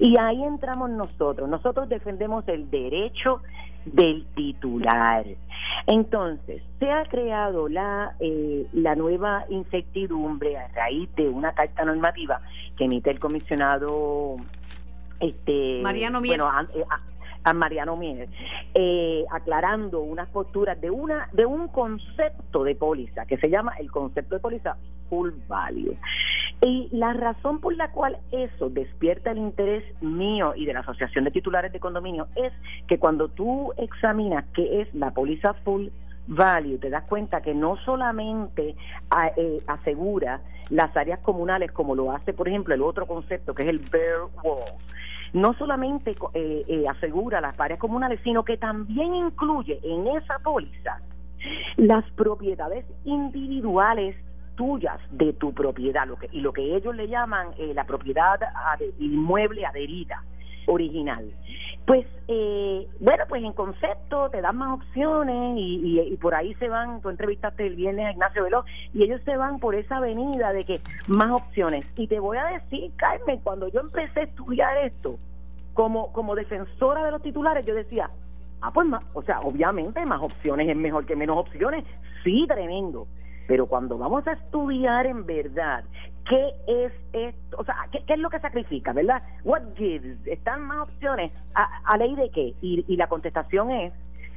Y 0.00 0.18
ahí 0.18 0.42
entramos 0.42 0.90
nosotros. 0.90 1.48
Nosotros 1.48 1.88
defendemos 1.88 2.46
el 2.48 2.70
derecho 2.70 3.42
del 3.84 4.26
titular. 4.34 5.24
Entonces, 5.86 6.62
se 6.78 6.90
ha 6.90 7.04
creado 7.04 7.68
la, 7.68 8.16
eh, 8.20 8.66
la 8.72 8.94
nueva 8.94 9.44
incertidumbre 9.48 10.56
a 10.56 10.68
raíz 10.68 11.08
de 11.14 11.28
una 11.28 11.52
carta 11.52 11.84
normativa 11.84 12.40
que 12.76 12.84
emite 12.84 13.10
el 13.10 13.20
comisionado 13.20 14.36
este 15.20 15.80
Mariano 15.82 16.20
Mier. 16.20 16.40
Eh, 16.40 16.84
a 16.90 17.00
Mariano 17.54 17.96
Mier, 17.96 18.28
eh, 18.74 19.24
aclarando 19.30 20.00
unas 20.00 20.28
posturas 20.28 20.80
de 20.80 20.90
una 20.90 21.28
de 21.32 21.46
un 21.46 21.68
concepto 21.68 22.64
de 22.64 22.74
póliza 22.74 23.26
que 23.26 23.36
se 23.38 23.48
llama 23.48 23.74
el 23.78 23.90
concepto 23.90 24.34
de 24.34 24.40
póliza 24.40 24.76
full 25.08 25.30
value. 25.48 25.96
Y 26.62 26.88
la 26.90 27.12
razón 27.12 27.60
por 27.60 27.76
la 27.76 27.90
cual 27.90 28.18
eso 28.32 28.70
despierta 28.70 29.30
el 29.30 29.38
interés 29.38 29.84
mío 30.02 30.54
y 30.56 30.64
de 30.64 30.72
la 30.72 30.80
Asociación 30.80 31.24
de 31.24 31.30
Titulares 31.30 31.72
de 31.72 31.80
Condominio 31.80 32.28
es 32.34 32.52
que 32.88 32.98
cuando 32.98 33.28
tú 33.28 33.72
examinas 33.76 34.44
qué 34.54 34.80
es 34.80 34.94
la 34.94 35.12
póliza 35.12 35.54
full 35.64 35.88
value, 36.26 36.78
te 36.78 36.90
das 36.90 37.04
cuenta 37.04 37.40
que 37.42 37.54
no 37.54 37.76
solamente 37.84 38.74
eh, 39.36 39.62
asegura 39.66 40.40
las 40.70 40.96
áreas 40.96 41.20
comunales 41.20 41.70
como 41.72 41.94
lo 41.94 42.10
hace, 42.12 42.32
por 42.32 42.48
ejemplo, 42.48 42.74
el 42.74 42.82
otro 42.82 43.06
concepto 43.06 43.54
que 43.54 43.62
es 43.62 43.68
el 43.68 43.78
bare 43.78 44.24
wall, 44.42 44.64
no 45.32 45.54
solamente 45.54 46.14
eh, 46.34 46.64
eh, 46.68 46.88
asegura 46.88 47.40
las 47.40 47.58
áreas 47.58 47.78
comunales, 47.78 48.20
sino 48.22 48.44
que 48.44 48.56
también 48.56 49.14
incluye 49.14 49.80
en 49.82 50.06
esa 50.08 50.38
póliza 50.40 51.00
las 51.76 52.04
propiedades 52.12 52.84
individuales 53.04 54.16
tuyas 54.56 54.98
de 55.10 55.32
tu 55.34 55.52
propiedad 55.52 56.06
lo 56.06 56.16
que, 56.16 56.28
y 56.32 56.40
lo 56.40 56.52
que 56.52 56.76
ellos 56.76 56.96
le 56.96 57.08
llaman 57.08 57.48
eh, 57.58 57.72
la 57.74 57.84
propiedad 57.84 58.40
inmueble 58.98 59.66
adherida. 59.66 60.22
original. 60.66 61.30
Pues, 61.86 62.04
eh, 62.26 62.88
bueno, 62.98 63.24
pues 63.28 63.44
en 63.44 63.52
concepto 63.52 64.28
te 64.30 64.40
dan 64.40 64.56
más 64.56 64.80
opciones 64.80 65.56
y, 65.56 66.00
y, 66.00 66.16
por 66.16 66.34
ahí 66.34 66.52
se 66.54 66.68
van, 66.68 67.00
tú 67.00 67.10
entrevistaste 67.10 67.64
el 67.64 67.76
viernes 67.76 68.06
a 68.06 68.10
Ignacio 68.10 68.42
Veloz, 68.42 68.66
y 68.92 69.04
ellos 69.04 69.20
se 69.24 69.36
van 69.36 69.60
por 69.60 69.76
esa 69.76 69.98
avenida 69.98 70.52
de 70.52 70.64
que 70.64 70.80
más 71.06 71.30
opciones. 71.30 71.86
Y 71.96 72.08
te 72.08 72.18
voy 72.18 72.38
a 72.38 72.46
decir, 72.46 72.90
Carmen, 72.96 73.38
cuando 73.40 73.68
yo 73.68 73.80
empecé 73.80 74.20
a 74.20 74.24
estudiar 74.24 74.76
esto, 74.78 75.16
como, 75.74 76.12
como 76.12 76.34
defensora 76.34 77.04
de 77.04 77.12
los 77.12 77.22
titulares, 77.22 77.64
yo 77.64 77.74
decía, 77.74 78.10
ah, 78.62 78.72
pues 78.72 78.88
más, 78.88 79.04
o 79.12 79.22
sea, 79.22 79.40
obviamente 79.40 80.04
más 80.06 80.20
opciones 80.20 80.68
es 80.68 80.76
mejor 80.76 81.06
que 81.06 81.14
menos 81.14 81.36
opciones, 81.36 81.84
sí, 82.24 82.46
tremendo. 82.48 83.06
Pero 83.46 83.66
cuando 83.66 83.96
vamos 83.96 84.26
a 84.26 84.32
estudiar 84.32 85.06
en 85.06 85.24
verdad 85.24 85.84
qué 86.28 86.52
es 86.66 86.92
esto, 87.12 87.56
o 87.58 87.64
sea, 87.64 87.88
qué, 87.92 88.02
es 88.06 88.18
lo 88.18 88.30
que 88.30 88.40
sacrifica, 88.40 88.92
¿verdad? 88.92 89.22
What 89.44 89.62
gives? 89.76 90.18
¿Están 90.26 90.62
más 90.62 90.88
opciones? 90.88 91.32
¿A, 91.54 91.96
ley 91.96 92.14
de 92.14 92.30
qué? 92.30 92.54
Y, 92.60 92.84
y 92.88 92.96
la 92.96 93.08
contestación 93.08 93.70
es, 93.70 93.92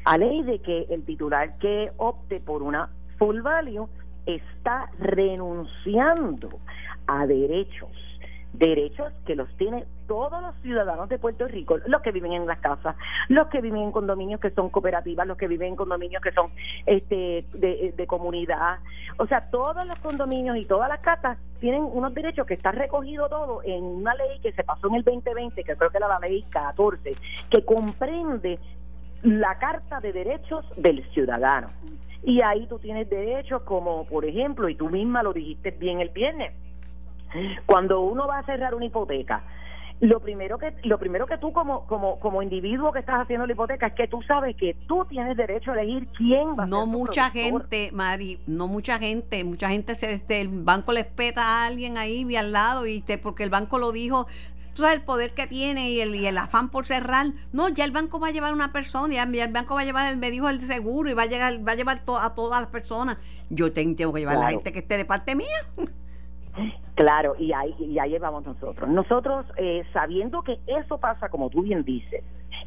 a 0.06 0.18
ley 0.18 0.44
de 0.44 0.60
que 0.60 0.86
el 0.90 1.04
titular 1.06 1.58
que 1.58 1.92
opte 1.98 2.40
por 2.40 2.64
una 2.64 2.90
full 3.18 3.42
value 3.42 3.90
está 4.26 4.90
renunciando 5.00 6.60
a 7.08 7.26
derechos 7.26 8.09
derechos 8.54 9.14
que 9.26 9.36
los 9.36 9.48
tienen 9.58 9.86
todos 10.08 10.42
los 10.42 10.56
ciudadanos 10.62 11.08
de 11.10 11.20
Puerto 11.20 11.48
Rico, 11.48 11.78
los 11.86 12.02
que 12.02 12.12
viven 12.12 12.34
en 12.34 12.48
las 12.48 12.60
casas, 12.60 12.96
los 13.28 13.48
que 13.48 13.62
viven 13.62 13.82
en 13.82 13.92
condominios 13.92 14.40
que 14.40 14.50
son 14.52 14.70
cooperativas, 14.70 15.28
los 15.28 15.38
que 15.38 15.48
viven 15.48 15.70
en 15.70 15.76
condominios 15.76 16.22
que 16.22 16.32
son 16.32 16.52
este 16.86 17.46
de, 17.54 18.06
comunidad, 18.08 18.80
o 19.18 19.28
sea, 19.28 19.50
todos 19.52 19.86
los 19.86 20.00
condominios 20.00 20.58
y 20.58 20.66
todas 20.66 20.90
las 20.90 21.00
casas 21.00 21.38
tienen 21.60 21.84
unos 21.84 22.14
derechos 22.14 22.48
que 22.48 22.56
está 22.56 22.72
recogido 22.72 23.30
todo 23.30 23.62
en 23.64 23.84
una 23.84 24.16
ley 24.16 24.40
que 24.42 24.52
se 24.54 24.64
pasó 24.64 24.88
en 24.88 24.96
el 24.96 25.04
2020, 25.04 25.64
que 25.64 25.76
creo 25.76 25.90
que 25.92 25.98
era 25.98 26.08
la 26.08 26.20
ley 26.20 26.44
14, 26.50 27.16
que 27.52 27.66
comprende 27.66 28.58
la 29.22 29.60
Carta 29.60 30.00
de 30.00 30.14
Derechos 30.14 30.66
del 30.78 31.04
Ciudadano. 31.12 31.70
Y 32.24 32.42
ahí 32.42 32.66
tú 32.68 32.80
tienes 32.80 33.10
derechos 33.10 33.62
como, 33.64 34.06
por 34.06 34.26
ejemplo, 34.26 34.68
y 34.70 34.76
tú 34.76 34.90
misma 34.90 35.24
lo 35.24 35.34
dijiste 35.34 35.72
bien 35.72 36.02
el 36.02 36.10
viernes, 36.10 36.54
cuando 37.66 38.02
uno 38.02 38.28
va 38.28 38.40
a 38.40 38.44
cerrar 38.44 38.76
una 38.76 38.86
hipoteca, 38.86 39.44
lo 40.02 40.22
primero 40.22 40.58
que 40.58 40.74
lo 40.84 40.98
primero 40.98 41.28
que 41.28 41.38
tú 41.38 41.52
como 41.52 41.86
como 41.86 42.20
como 42.20 42.42
individuo 42.42 42.94
que 42.94 43.00
estás 43.00 43.22
haciendo 43.22 43.46
la 43.46 43.54
hipoteca 43.54 43.88
es 43.88 43.94
que 43.94 44.08
tú 44.08 44.22
sabes 44.24 44.56
que 44.56 44.74
tú 44.88 45.06
tienes 45.10 45.36
derecho 45.36 45.72
a 45.72 45.82
elegir 45.82 46.08
quién 46.18 46.56
va 46.58 46.64
a 46.64 46.68
no 46.68 46.86
mucha 46.86 47.30
gente 47.32 47.92
Mari 47.92 48.40
no 48.48 48.68
mucha 48.68 48.98
gente 48.98 49.44
mucha 49.44 49.68
gente 49.70 49.96
se 49.96 50.14
este, 50.14 50.40
el 50.40 50.48
banco 50.48 50.94
le 50.94 51.02
espeta 51.02 51.44
a 51.44 51.66
alguien 51.66 51.98
ahí 51.98 52.26
y 52.30 52.36
al 52.38 52.54
lado 52.54 52.88
y 52.88 52.98
este, 52.98 53.18
porque 53.18 53.44
el 53.44 53.50
banco 53.50 53.78
lo 53.78 53.92
dijo 53.92 54.26
tú 54.74 54.84
sabes 54.84 55.00
el 55.00 55.04
poder 55.04 55.34
que 55.34 55.48
tiene 55.48 55.90
y 55.90 56.00
el, 56.00 56.16
y 56.16 56.26
el 56.26 56.38
afán 56.38 56.70
por 56.70 56.86
cerrar. 56.86 57.28
No 57.52 57.68
ya 57.68 57.84
el 57.84 57.92
banco 57.92 58.20
va 58.20 58.28
a 58.28 58.32
llevar 58.32 58.54
una 58.54 58.72
persona 58.72 59.14
ya, 59.14 59.24
el 59.24 59.52
banco 59.52 59.76
va 59.76 59.82
a 59.82 59.86
llevar 59.86 60.16
me 60.16 60.32
dijo 60.32 60.50
el 60.50 60.62
seguro 60.62 61.10
y 61.10 61.14
va 61.14 61.24
a 61.24 61.26
llegar 61.26 61.68
va 61.68 61.74
a 61.74 61.76
llevar 61.76 62.04
a 62.22 62.34
todas 62.34 62.62
las 62.62 62.70
personas. 62.70 63.18
Yo 63.50 63.74
tengo 63.74 64.14
que 64.14 64.20
llevar 64.20 64.38
a 64.38 64.40
la 64.40 64.50
gente 64.52 64.72
que 64.72 64.80
esté 64.80 64.96
de 64.96 65.04
parte 65.04 65.36
mía 65.36 65.48
Claro, 66.96 67.36
y 67.40 67.54
ahí, 67.54 67.74
y 67.80 67.98
ahí 67.98 68.18
vamos 68.18 68.46
nosotros. 68.46 68.90
Nosotros, 68.90 69.46
eh, 69.56 69.84
sabiendo 69.94 70.42
que 70.42 70.60
eso 70.68 70.98
pasa, 70.98 71.30
como 71.30 71.50
tú 71.50 71.62
bien 71.62 71.84
dices, 71.84 72.24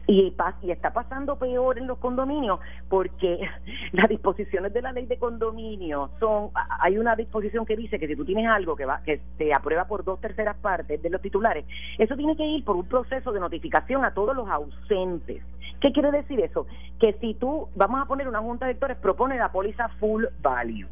y, 0.07 0.35
y 0.63 0.71
está 0.71 0.93
pasando 0.93 1.37
peor 1.37 1.79
en 1.79 1.87
los 1.87 1.99
condominios, 1.99 2.61
porque 2.89 3.41
las 3.93 4.09
disposiciones 4.09 4.73
de 4.73 4.83
la 4.83 4.93
ley 4.93 5.07
de 5.07 5.19
condominio 5.19 6.11
son, 6.19 6.51
hay 6.81 6.99
una 6.99 7.15
disposición 7.15 7.67
que 7.67 7.77
dice 7.77 7.99
que 7.99 8.09
si 8.09 8.17
tú 8.17 8.25
tienes 8.25 8.49
algo 8.49 8.75
que 8.77 8.87
va 8.87 9.03
que 9.05 9.21
se 9.39 9.53
aprueba 9.53 9.87
por 9.87 10.05
dos 10.05 10.21
terceras 10.21 10.57
partes 10.57 11.03
de 11.03 11.11
los 11.11 11.21
titulares, 11.21 11.65
eso 11.99 12.17
tiene 12.17 12.37
que 12.37 12.47
ir 12.47 12.65
por 12.65 12.77
un 12.77 12.87
proceso 12.87 13.33
de 13.33 13.41
notificación 13.41 14.05
a 14.05 14.15
todos 14.15 14.35
los 14.35 14.49
ausentes. 14.49 15.43
¿Qué 15.83 15.93
quiere 15.93 16.13
decir 16.13 16.39
eso? 16.39 16.69
Que 17.01 17.15
si 17.15 17.35
tú, 17.35 17.69
vamos 17.75 18.01
a 18.01 18.05
poner 18.05 18.29
una 18.29 18.39
junta 18.39 18.67
de 18.67 18.75
directores, 18.75 18.97
propone 18.99 19.37
la 19.37 19.51
póliza 19.51 19.89
full 19.99 20.25
value. 20.41 20.87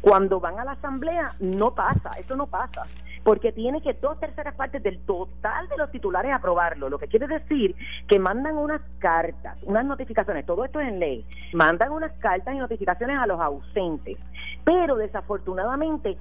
Cuando 0.00 0.38
van 0.38 0.60
a 0.60 0.64
la 0.64 0.72
asamblea, 0.72 1.34
no 1.40 1.74
pasa, 1.74 2.10
eso 2.16 2.36
no 2.36 2.46
pasa, 2.46 2.84
porque 3.26 3.50
tiene 3.50 3.82
que 3.82 3.92
dos 3.94 4.20
terceras 4.20 4.54
partes 4.54 4.80
del 4.84 5.00
total 5.00 5.68
de 5.68 5.76
los 5.76 5.90
titulares 5.90 6.32
aprobarlo, 6.32 6.88
lo 6.88 6.96
que 6.96 7.08
quiere 7.08 7.26
decir 7.26 7.74
que 8.06 8.20
mandan 8.20 8.56
unas 8.56 8.80
cartas, 9.00 9.58
unas 9.64 9.84
notificaciones, 9.84 10.46
todo 10.46 10.64
esto 10.64 10.78
es 10.78 10.86
en 10.86 11.00
ley, 11.00 11.26
mandan 11.52 11.90
unas 11.90 12.12
cartas 12.20 12.54
y 12.54 12.58
notificaciones 12.58 13.18
a 13.18 13.26
los 13.26 13.40
ausentes, 13.40 14.16
pero 14.62 14.94
desafortunadamente 14.94 16.16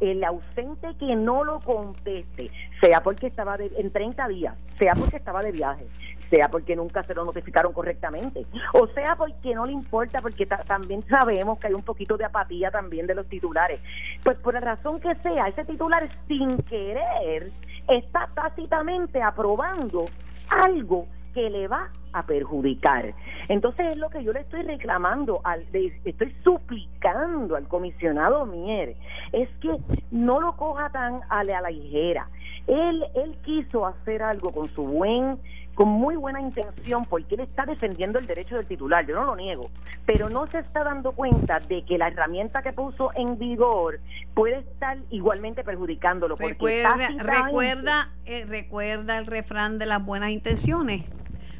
el 0.00 0.24
ausente 0.24 0.94
que 0.98 1.14
no 1.14 1.44
lo 1.44 1.60
conteste, 1.60 2.50
sea 2.80 3.02
porque 3.02 3.26
estaba 3.26 3.58
en 3.58 3.90
30 3.90 4.26
días, 4.28 4.56
sea 4.78 4.94
porque 4.94 5.18
estaba 5.18 5.42
de 5.42 5.52
viaje, 5.52 5.84
sea 6.30 6.48
porque 6.48 6.76
nunca 6.76 7.02
se 7.02 7.12
lo 7.12 7.24
notificaron 7.24 7.72
correctamente, 7.72 8.46
o 8.72 8.86
sea 8.86 9.16
porque 9.16 9.52
no 9.52 9.66
le 9.66 9.72
importa, 9.72 10.20
porque 10.22 10.46
también 10.46 11.02
sabemos 11.08 11.58
que 11.58 11.66
hay 11.66 11.74
un 11.74 11.82
poquito 11.82 12.16
de 12.16 12.24
apatía 12.24 12.70
también 12.70 13.06
de 13.06 13.16
los 13.16 13.26
titulares. 13.26 13.80
Pues 14.22 14.38
por 14.38 14.54
la 14.54 14.60
razón 14.60 15.00
que 15.00 15.12
sea, 15.16 15.48
ese 15.48 15.64
titular 15.64 16.08
sin 16.30 16.58
querer 16.62 17.50
está 17.88 18.28
tácitamente 18.34 19.20
aprobando 19.20 20.04
algo 20.48 21.08
que 21.34 21.50
le 21.50 21.66
va 21.66 21.90
a 22.12 22.22
perjudicar. 22.22 23.12
Entonces 23.48 23.92
es 23.92 23.96
lo 23.96 24.10
que 24.10 24.22
yo 24.22 24.32
le 24.32 24.40
estoy 24.40 24.62
reclamando, 24.62 25.40
al, 25.42 25.64
estoy 26.04 26.32
suplicando 26.44 27.56
al 27.56 27.66
comisionado 27.66 28.46
Mier, 28.46 28.94
es 29.32 29.48
que 29.60 29.76
no 30.12 30.40
lo 30.40 30.56
coja 30.56 30.90
tan 30.90 31.20
a 31.28 31.42
la 31.42 31.68
ligera. 31.68 32.28
Él, 32.66 33.04
él 33.14 33.36
quiso 33.44 33.86
hacer 33.86 34.22
algo 34.22 34.52
con 34.52 34.68
su 34.74 34.82
buen 34.82 35.38
con 35.80 35.88
muy 35.88 36.14
buena 36.16 36.42
intención 36.42 37.06
porque 37.06 37.36
él 37.36 37.40
está 37.40 37.64
defendiendo 37.64 38.18
el 38.18 38.26
derecho 38.26 38.56
del 38.56 38.66
titular, 38.66 39.06
yo 39.06 39.14
no 39.14 39.24
lo 39.24 39.34
niego, 39.34 39.70
pero 40.04 40.28
no 40.28 40.46
se 40.48 40.58
está 40.58 40.84
dando 40.84 41.12
cuenta 41.12 41.58
de 41.60 41.86
que 41.86 41.96
la 41.96 42.08
herramienta 42.08 42.60
que 42.60 42.74
puso 42.74 43.12
en 43.14 43.38
vigor 43.38 43.98
puede 44.34 44.58
estar 44.58 44.98
igualmente 45.08 45.64
perjudicándolo. 45.64 46.36
recuerda, 46.36 46.96
recuerda, 47.16 48.10
eh, 48.26 48.44
recuerda 48.46 49.16
el 49.16 49.24
refrán 49.24 49.78
de 49.78 49.86
las 49.86 50.04
buenas 50.04 50.30
intenciones. 50.30 51.06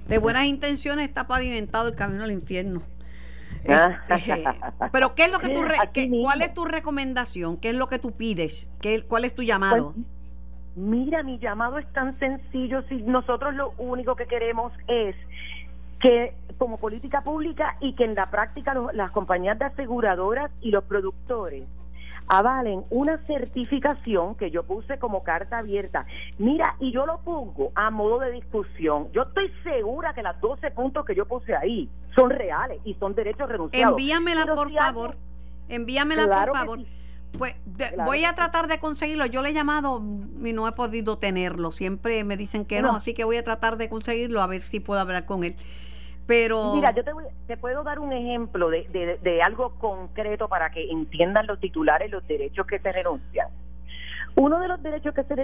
De 0.07 0.19
buenas 0.19 0.45
intenciones 0.45 1.09
está 1.09 1.27
pavimentado 1.27 1.89
el 1.89 1.95
camino 1.95 2.25
al 2.25 2.33
infierno. 2.33 2.83
Ah. 3.69 4.01
Este, 4.09 4.45
pero 4.93 5.15
¿qué 5.15 5.25
es 5.25 5.33
lo 5.33 5.39
que 5.39 5.49
tú 5.49 5.63
cuál 6.23 6.43
es 6.43 6.53
tu 6.53 6.67
recomendación? 6.67 7.57
¿Qué 7.57 7.71
es 7.71 7.75
lo 7.75 7.89
que 7.89 7.99
tú 7.99 8.13
pides? 8.13 8.71
¿Qué, 8.83 9.03
¿Cuál 9.03 9.25
es 9.25 9.35
tu 9.35 9.43
llamado? 9.43 9.93
Pues, 9.95 10.07
mira, 10.76 11.22
mi 11.22 11.38
llamado 11.38 11.78
es 11.78 11.87
tan 11.92 12.18
sencillo, 12.18 12.83
si 12.88 13.02
nosotros 13.02 13.54
lo 13.54 13.72
único 13.78 14.16
que 14.16 14.26
queremos 14.26 14.72
es 14.88 15.16
que 16.00 16.35
como 16.59 16.78
política 16.78 17.22
pública 17.22 17.76
y 17.80 17.94
que 17.94 18.04
en 18.04 18.14
la 18.14 18.30
práctica 18.30 18.74
las 18.92 19.11
compañías 19.11 19.59
de 19.59 19.66
aseguradoras 19.66 20.50
y 20.61 20.70
los 20.70 20.85
productores 20.85 21.64
avalen 22.28 22.85
una 22.90 23.18
certificación 23.26 24.37
que 24.37 24.50
yo 24.52 24.62
puse 24.62 24.98
como 24.98 25.24
carta 25.24 25.59
abierta. 25.59 26.06
Mira, 26.38 26.76
y 26.78 26.92
yo 26.92 27.04
lo 27.04 27.18
pongo 27.18 27.72
a 27.74 27.90
modo 27.90 28.20
de 28.20 28.30
discusión. 28.30 29.09
Yo 29.12 29.22
estoy 29.22 29.52
segura 29.64 30.14
que 30.14 30.22
las 30.22 30.40
12 30.40 30.70
puntos 30.70 31.04
que 31.04 31.16
yo 31.16 31.26
puse 31.26 31.56
ahí 31.56 31.88
son 32.14 32.30
reales 32.30 32.78
y 32.85 32.94
son 32.94 33.14
derechos 33.14 33.48
renunciados. 33.48 33.98
Envíamela, 33.98 34.46
por 34.46 34.70
favor. 34.72 35.16
Envíamela, 35.68 36.46
por 36.46 36.56
favor. 36.56 36.78
Pues 37.38 37.55
voy 38.05 38.25
a 38.25 38.35
tratar 38.35 38.66
de 38.66 38.79
conseguirlo. 38.79 39.27
Yo 39.27 39.43
le 39.43 39.51
he 39.51 39.53
llamado 39.53 40.03
y 40.43 40.53
no 40.53 40.69
he 40.69 40.73
podido 40.73 41.19
tenerlo. 41.19 41.71
Siempre 41.71 42.25
me 42.25 42.37
dicen 42.37 42.64
que 42.64 42.83
no, 42.83 42.93
así 42.93 43.14
que 43.14 43.25
voy 43.25 43.37
a 43.37 43.45
tratar 43.45 43.77
de 43.77 43.88
conseguirlo 43.88 44.43
a 44.43 44.47
ver 44.47 44.62
si 44.62 44.81
puedo 44.81 45.01
hablar 45.01 45.27
con 45.27 45.45
él. 45.45 45.57
Pero 46.27 46.75
mira, 46.77 46.95
yo 46.95 47.03
te, 47.49 47.57
puedo 47.57 47.83
dar 47.83 47.99
un 47.99 48.12
ejemplo 48.12 48.71
de, 48.71 49.19
de, 49.21 49.43
algo 49.43 49.75
concreto 49.81 50.49
para 50.49 50.71
que 50.71 50.88
entiendan 50.88 51.47
los 51.49 51.59
titulares 51.59 52.09
los 52.09 52.25
derechos 52.29 52.69
que 52.69 52.79
se 52.79 52.93
renuncian. 52.93 53.49
Uno 54.37 54.61
de 54.61 54.69
los 54.69 54.81
derechos 54.81 55.12
que 55.12 55.25
se, 55.25 55.35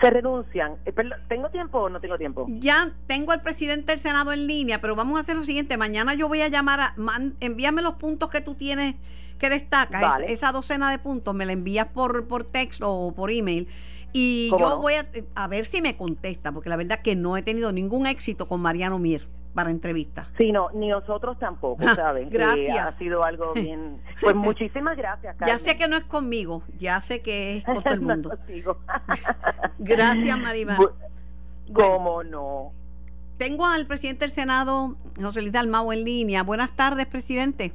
se 0.00 0.10
renuncian, 0.10 0.76
eh, 0.86 0.94
¿tengo 1.28 1.50
tiempo 1.50 1.78
o 1.78 1.88
no 1.90 2.00
tengo 2.00 2.16
tiempo? 2.16 2.46
Ya 2.48 2.90
tengo 3.06 3.32
al 3.32 3.42
presidente 3.42 3.92
del 3.92 3.98
Senado 3.98 4.32
en 4.32 4.46
línea, 4.46 4.80
pero 4.80 4.96
vamos 4.96 5.18
a 5.18 5.20
hacer 5.20 5.36
lo 5.36 5.42
siguiente. 5.42 5.76
Mañana 5.76 6.14
yo 6.14 6.26
voy 6.26 6.40
a 6.40 6.48
llamar 6.48 6.80
a, 6.80 6.94
envíame 7.40 7.82
los 7.82 7.96
puntos 7.96 8.30
que 8.30 8.40
tú 8.40 8.54
tienes 8.54 8.94
que 9.42 9.50
destaca, 9.50 10.18
esa 10.20 10.52
docena 10.52 10.92
de 10.92 11.00
puntos, 11.00 11.34
me 11.34 11.44
la 11.44 11.52
envías 11.52 11.88
por, 11.88 12.28
por 12.28 12.44
texto 12.44 12.88
o 12.88 13.12
por 13.12 13.32
email. 13.32 13.66
Y 14.12 14.50
yo 14.56 14.78
voy 14.78 14.94
a, 14.94 15.08
a, 15.34 15.48
ver 15.48 15.64
si 15.64 15.82
me 15.82 15.96
contesta, 15.96 16.52
porque 16.52 16.68
la 16.68 16.76
verdad 16.76 17.00
que 17.00 17.16
no 17.16 17.36
he 17.36 17.42
tenido 17.42 17.72
ningún 17.72 18.06
éxito 18.06 18.46
con 18.46 18.60
Mariano 18.60 19.00
Mier 19.00 19.28
para 19.52 19.70
entrevistas. 19.70 20.30
Sí, 20.38 20.52
no, 20.52 20.70
ni 20.74 20.90
nosotros 20.90 21.40
tampoco, 21.40 21.82
¿sabes? 21.92 22.30
gracias. 22.30 22.86
ha 22.86 22.92
sido 22.92 23.24
algo 23.24 23.52
bien. 23.54 24.00
Pues 24.20 24.36
muchísimas 24.36 24.96
gracias, 24.96 25.34
Ya 25.44 25.58
sé 25.58 25.76
que 25.76 25.88
no 25.88 25.96
es 25.96 26.04
conmigo, 26.04 26.62
ya 26.78 27.00
sé 27.00 27.20
que 27.20 27.56
es 27.56 27.64
con 27.64 27.82
todo 27.82 27.94
el 27.94 28.00
mundo. 28.00 28.38
gracias, 29.80 30.38
Maribel. 30.38 30.76
¿Cómo 31.72 32.22
no? 32.22 32.72
Tengo 33.38 33.66
al 33.66 33.88
presidente 33.88 34.20
del 34.24 34.30
Senado, 34.30 34.94
José 35.20 35.40
Luis 35.40 35.52
Dalmau, 35.52 35.90
en 35.90 36.04
línea. 36.04 36.44
Buenas 36.44 36.76
tardes, 36.76 37.06
presidente. 37.06 37.72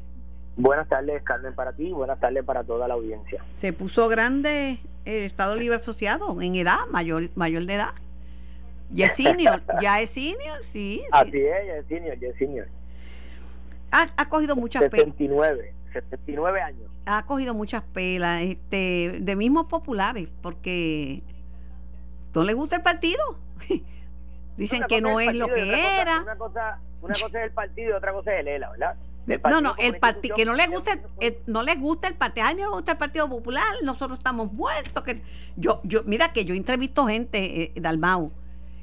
Buenas 0.57 0.87
tardes, 0.89 1.21
Carmen, 1.23 1.53
para 1.53 1.71
ti. 1.73 1.91
Buenas 1.91 2.19
tardes 2.19 2.43
para 2.43 2.63
toda 2.63 2.87
la 2.87 2.95
audiencia. 2.95 3.43
Se 3.53 3.73
puso 3.73 4.07
grande 4.09 4.79
el 5.05 5.23
Estado 5.23 5.55
Libre 5.55 5.77
Asociado 5.77 6.41
en 6.41 6.55
edad, 6.55 6.79
mayor, 6.89 7.29
mayor 7.35 7.65
de 7.65 7.75
edad. 7.75 7.93
Ya 8.89 9.07
es 9.07 9.15
senior, 9.15 9.61
ya 9.81 10.01
es 10.01 10.09
senior, 10.09 10.63
sí. 10.63 11.03
Así 11.11 11.37
es, 11.37 11.67
ya 11.67 11.75
es 11.77 11.85
senior, 11.87 12.19
ya 12.19 12.27
es 12.29 12.35
senior. 12.37 12.67
Ha, 13.91 14.07
ha 14.17 14.29
cogido 14.29 14.55
muchas 14.55 14.81
pelas. 14.89 15.05
79, 15.05 15.73
79 15.93 16.61
años. 16.61 16.91
Ha 17.05 17.23
cogido 17.25 17.53
muchas 17.53 17.83
pelas, 17.83 18.41
este, 18.41 19.19
de 19.21 19.35
mismos 19.35 19.67
populares, 19.67 20.27
porque 20.41 21.21
no 22.33 22.43
le 22.43 22.53
gusta 22.53 22.77
el 22.77 22.81
partido. 22.81 23.21
Dicen 24.57 24.83
que 24.89 25.01
no 25.01 25.19
es 25.19 25.35
lo 25.35 25.45
partido 25.47 25.55
que 25.67 25.71
cosa- 25.71 26.01
era. 26.01 26.21
Una 26.23 26.35
cosa, 26.35 26.79
una 27.01 27.13
cosa 27.13 27.39
es 27.39 27.45
el 27.45 27.51
partido 27.51 27.89
y 27.91 27.93
otra 27.93 28.11
cosa 28.11 28.33
es 28.33 28.39
el 28.39 28.47
ELA, 28.47 28.71
¿verdad? 28.71 28.95
No, 29.27 29.61
no, 29.61 29.75
el 29.77 29.97
partido 29.99 30.35
que 30.35 30.45
no 30.45 30.53
le 30.53 30.67
gusta, 30.67 30.99
el- 31.19 31.37
no 31.47 31.61
les 31.61 31.79
gusta 31.79 32.07
el 32.07 32.15
partido, 32.15 32.47
a 32.47 32.53
mí 32.53 32.61
no 32.61 32.69
me 32.69 32.75
gusta 32.77 32.93
el 32.93 32.97
Partido 32.97 33.27
Popular, 33.29 33.65
nosotros 33.83 34.17
estamos 34.17 34.53
muertos, 34.53 35.03
que 35.03 35.21
yo 35.57 35.81
yo 35.83 36.01
mira 36.05 36.31
que 36.31 36.45
yo 36.45 36.55
entrevisto 36.55 37.05
gente 37.07 37.63
eh, 37.63 37.71
Dalmau 37.75 38.31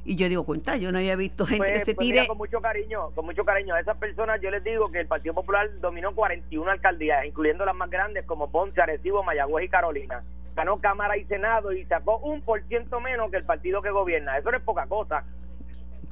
y 0.05 0.17
yo 0.17 0.29
digo, 0.29 0.45
cuenta, 0.45 0.77
yo 0.77 0.93
no 0.93 0.99
había 0.99 1.17
visto 1.17 1.47
gente 1.47 1.65
Pues- 1.65 1.73
que 1.79 1.85
se 1.87 1.95
pues 1.95 2.07
mira, 2.07 2.17
tire 2.23 2.29
con 2.29 2.37
mucho 2.37 2.61
cariño, 2.61 3.11
con 3.15 3.25
mucho 3.25 3.43
cariño. 3.45 3.75
A 3.75 3.81
esas 3.81 3.97
personas 3.97 4.39
yo 4.43 4.51
les 4.51 4.63
digo 4.63 4.93
que 4.93 5.01
el 5.01 5.07
Partido 5.07 5.35
Popular 5.35 5.71
dominó 5.81 6.15
41 6.15 6.71
alcaldías, 6.71 7.25
incluyendo 7.25 7.65
las 7.65 7.75
más 7.75 7.89
grandes 7.89 8.27
como 8.27 8.51
Ponce, 8.51 8.83
Arecibo, 8.83 9.23
Mayagüez 9.23 9.65
y 9.65 9.69
Carolina. 9.71 10.23
Ganó 10.55 10.79
Cámara 10.79 11.17
y 11.17 11.25
Senado 11.25 11.73
y 11.73 11.85
sacó 11.87 12.19
un 12.19 12.43
por 12.43 12.63
ciento 12.69 13.01
menos 13.01 13.31
que 13.31 13.39
el 13.39 13.45
partido 13.45 13.81
que 13.81 13.91
gobierna. 13.91 14.37
Eso 14.37 14.51
no 14.51 14.59
es 14.59 14.63
poca 14.63 14.87
cosa. 14.87 15.25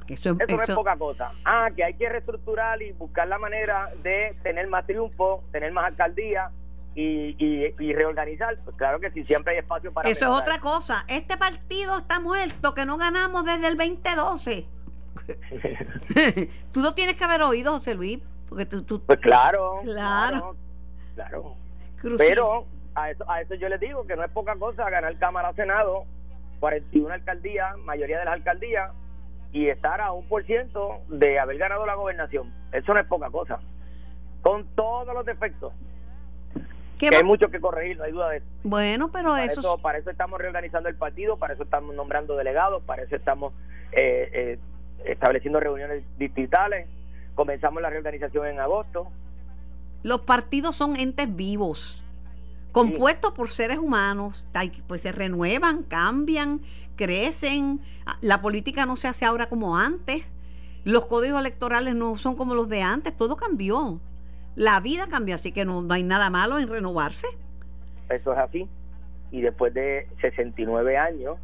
Eso, 0.09 0.31
es- 0.31 0.39
Eso 0.39 0.57
no 0.57 0.63
es 0.63 0.69
poca 0.71 0.95
cosa. 0.97 1.31
Ah, 1.45 1.69
que 1.75 1.83
hay 1.83 1.93
que 1.93 2.09
reestructurar 2.09 2.81
y 2.81 2.91
buscar 2.93 3.27
la 3.27 3.37
manera 3.37 3.87
de 4.03 4.35
tener 4.43 4.67
más 4.67 4.85
triunfo, 4.85 5.43
tener 5.51 5.71
más 5.71 5.85
alcaldías 5.85 6.51
y, 6.95 7.35
y, 7.43 7.73
y 7.79 7.93
reorganizar. 7.93 8.57
Pues 8.63 8.75
claro 8.75 8.99
que 8.99 9.11
sí, 9.11 9.23
siempre 9.25 9.53
hay 9.53 9.59
espacio 9.59 9.91
para 9.93 10.09
eso 10.09 10.25
es 10.25 10.31
otra 10.41 10.59
cosa. 10.59 11.05
Este 11.07 11.37
partido 11.37 11.97
está 11.99 12.19
muerto, 12.19 12.73
que 12.73 12.85
no 12.85 12.97
ganamos 12.97 13.45
desde 13.45 13.67
el 13.67 13.77
2012. 13.77 14.65
tú 16.71 16.81
no 16.81 16.93
tienes 16.93 17.15
que 17.15 17.23
haber 17.23 17.41
oído, 17.43 17.71
José 17.73 17.95
Luis, 17.95 18.19
porque 18.49 18.65
tú, 18.65 18.83
tú 18.83 19.01
Pues 19.05 19.19
claro. 19.19 19.79
Claro. 19.83 20.55
Claro. 21.15 21.55
Pero 22.17 22.65
a 22.95 23.09
eso, 23.11 23.29
a 23.29 23.41
eso 23.41 23.55
yo 23.55 23.69
les 23.69 23.79
digo 23.79 24.05
que 24.05 24.15
no 24.15 24.23
es 24.23 24.31
poca 24.31 24.55
cosa 24.55 24.89
ganar 24.89 25.17
Cámara 25.17 25.53
Senado, 25.53 26.03
41 26.59 27.13
alcaldías, 27.13 27.77
mayoría 27.79 28.19
de 28.19 28.25
las 28.25 28.33
alcaldías, 28.35 28.91
y 29.53 29.69
estar 29.69 30.01
a 30.01 30.11
un 30.11 30.27
por 30.27 30.43
ciento 30.45 30.99
de 31.07 31.39
haber 31.39 31.57
ganado 31.59 31.85
la 31.85 31.93
gobernación. 31.93 32.51
Eso 32.71 32.93
no 32.93 32.99
es 32.99 33.05
poca 33.05 33.29
cosa. 33.29 33.59
Con 34.41 34.65
todos 34.75 35.13
los 35.13 35.25
defectos. 35.25 35.71
¿Qué 36.97 37.09
Que 37.09 37.17
hay 37.17 37.23
mucho 37.23 37.49
que 37.49 37.59
corregir, 37.61 37.97
no 37.97 38.03
hay 38.03 38.11
duda 38.11 38.29
de 38.29 38.37
eso. 38.37 38.45
Bueno, 38.63 39.11
pero 39.11 39.29
Para 39.29 39.45
eso, 39.45 39.59
eso, 39.59 39.77
para 39.77 39.99
eso 39.99 40.09
estamos 40.09 40.39
reorganizando 40.39 40.89
el 40.89 40.95
partido, 40.95 41.37
para 41.37 41.53
eso 41.53 41.63
estamos 41.63 41.95
nombrando 41.95 42.35
delegados, 42.35 42.83
para 42.83 43.03
eso 43.03 43.15
estamos 43.15 43.53
eh, 43.91 44.29
eh, 44.33 44.59
estableciendo 45.05 45.59
reuniones 45.59 46.03
distritales. 46.17 46.87
Comenzamos 47.35 47.81
la 47.81 47.89
reorganización 47.89 48.47
en 48.47 48.59
agosto. 48.59 49.07
los 50.01 50.21
partidos 50.21 50.75
son 50.75 50.95
entes 50.95 51.33
vivos, 51.35 52.03
compuestos 52.71 53.31
por 53.31 53.49
seres 53.49 53.77
humanos, 53.77 54.45
pues 54.87 55.01
se 55.01 55.11
renuevan, 55.11 55.83
cambian, 55.83 56.59
crecen. 56.95 57.81
Ah, 58.05 58.17
La 58.21 58.41
política 58.41 58.85
no 58.85 58.95
se 58.95 59.07
hace 59.07 59.25
ahora 59.25 59.49
como 59.49 59.77
antes. 59.77 60.23
Los 60.83 61.05
códigos 61.05 61.39
electorales 61.39 61.95
no 61.95 62.17
son 62.17 62.35
como 62.35 62.55
los 62.55 62.67
de 62.67 62.81
antes, 62.81 63.15
todo 63.15 63.37
cambió. 63.37 63.99
La 64.55 64.79
vida 64.79 65.07
cambió, 65.07 65.35
así 65.35 65.51
que 65.51 65.65
no, 65.65 65.81
no 65.81 65.93
hay 65.93 66.03
nada 66.03 66.29
malo 66.29 66.59
en 66.59 66.67
renovarse. 66.67 67.27
Eso 68.09 68.33
es 68.33 68.39
así. 68.39 68.69
Y 69.31 69.41
después 69.41 69.73
de 69.73 70.07
69 70.21 70.97
años, 70.97 71.37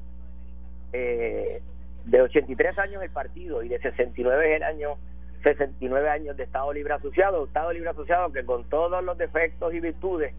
eh, 0.93 1.61
de 2.05 2.21
83 2.21 2.77
años 2.79 3.01
el 3.03 3.09
partido 3.09 3.63
y 3.63 3.69
de 3.69 3.79
69 3.79 4.55
el 4.55 4.63
año 4.63 4.97
69 5.43 6.09
años 6.09 6.35
de 6.35 6.43
Estado 6.43 6.73
Libre 6.73 6.93
Asociado, 6.93 7.45
Estado 7.45 7.71
Libre 7.71 7.89
Asociado 7.89 8.31
que 8.31 8.43
con 8.43 8.65
todos 8.65 9.03
los 9.03 9.17
defectos 9.17 9.73
y 9.73 9.79
virtudes 9.79 10.33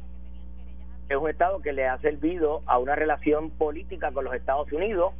es 1.11 1.16
un 1.16 1.29
Estado 1.29 1.61
que 1.61 1.73
le 1.73 1.87
ha 1.88 1.99
servido 1.99 2.62
a 2.66 2.79
una 2.79 2.94
relación 2.94 3.51
política 3.51 4.12
con 4.12 4.25
los 4.25 4.35
Estados 4.35 4.70
Unidos, 4.73 5.12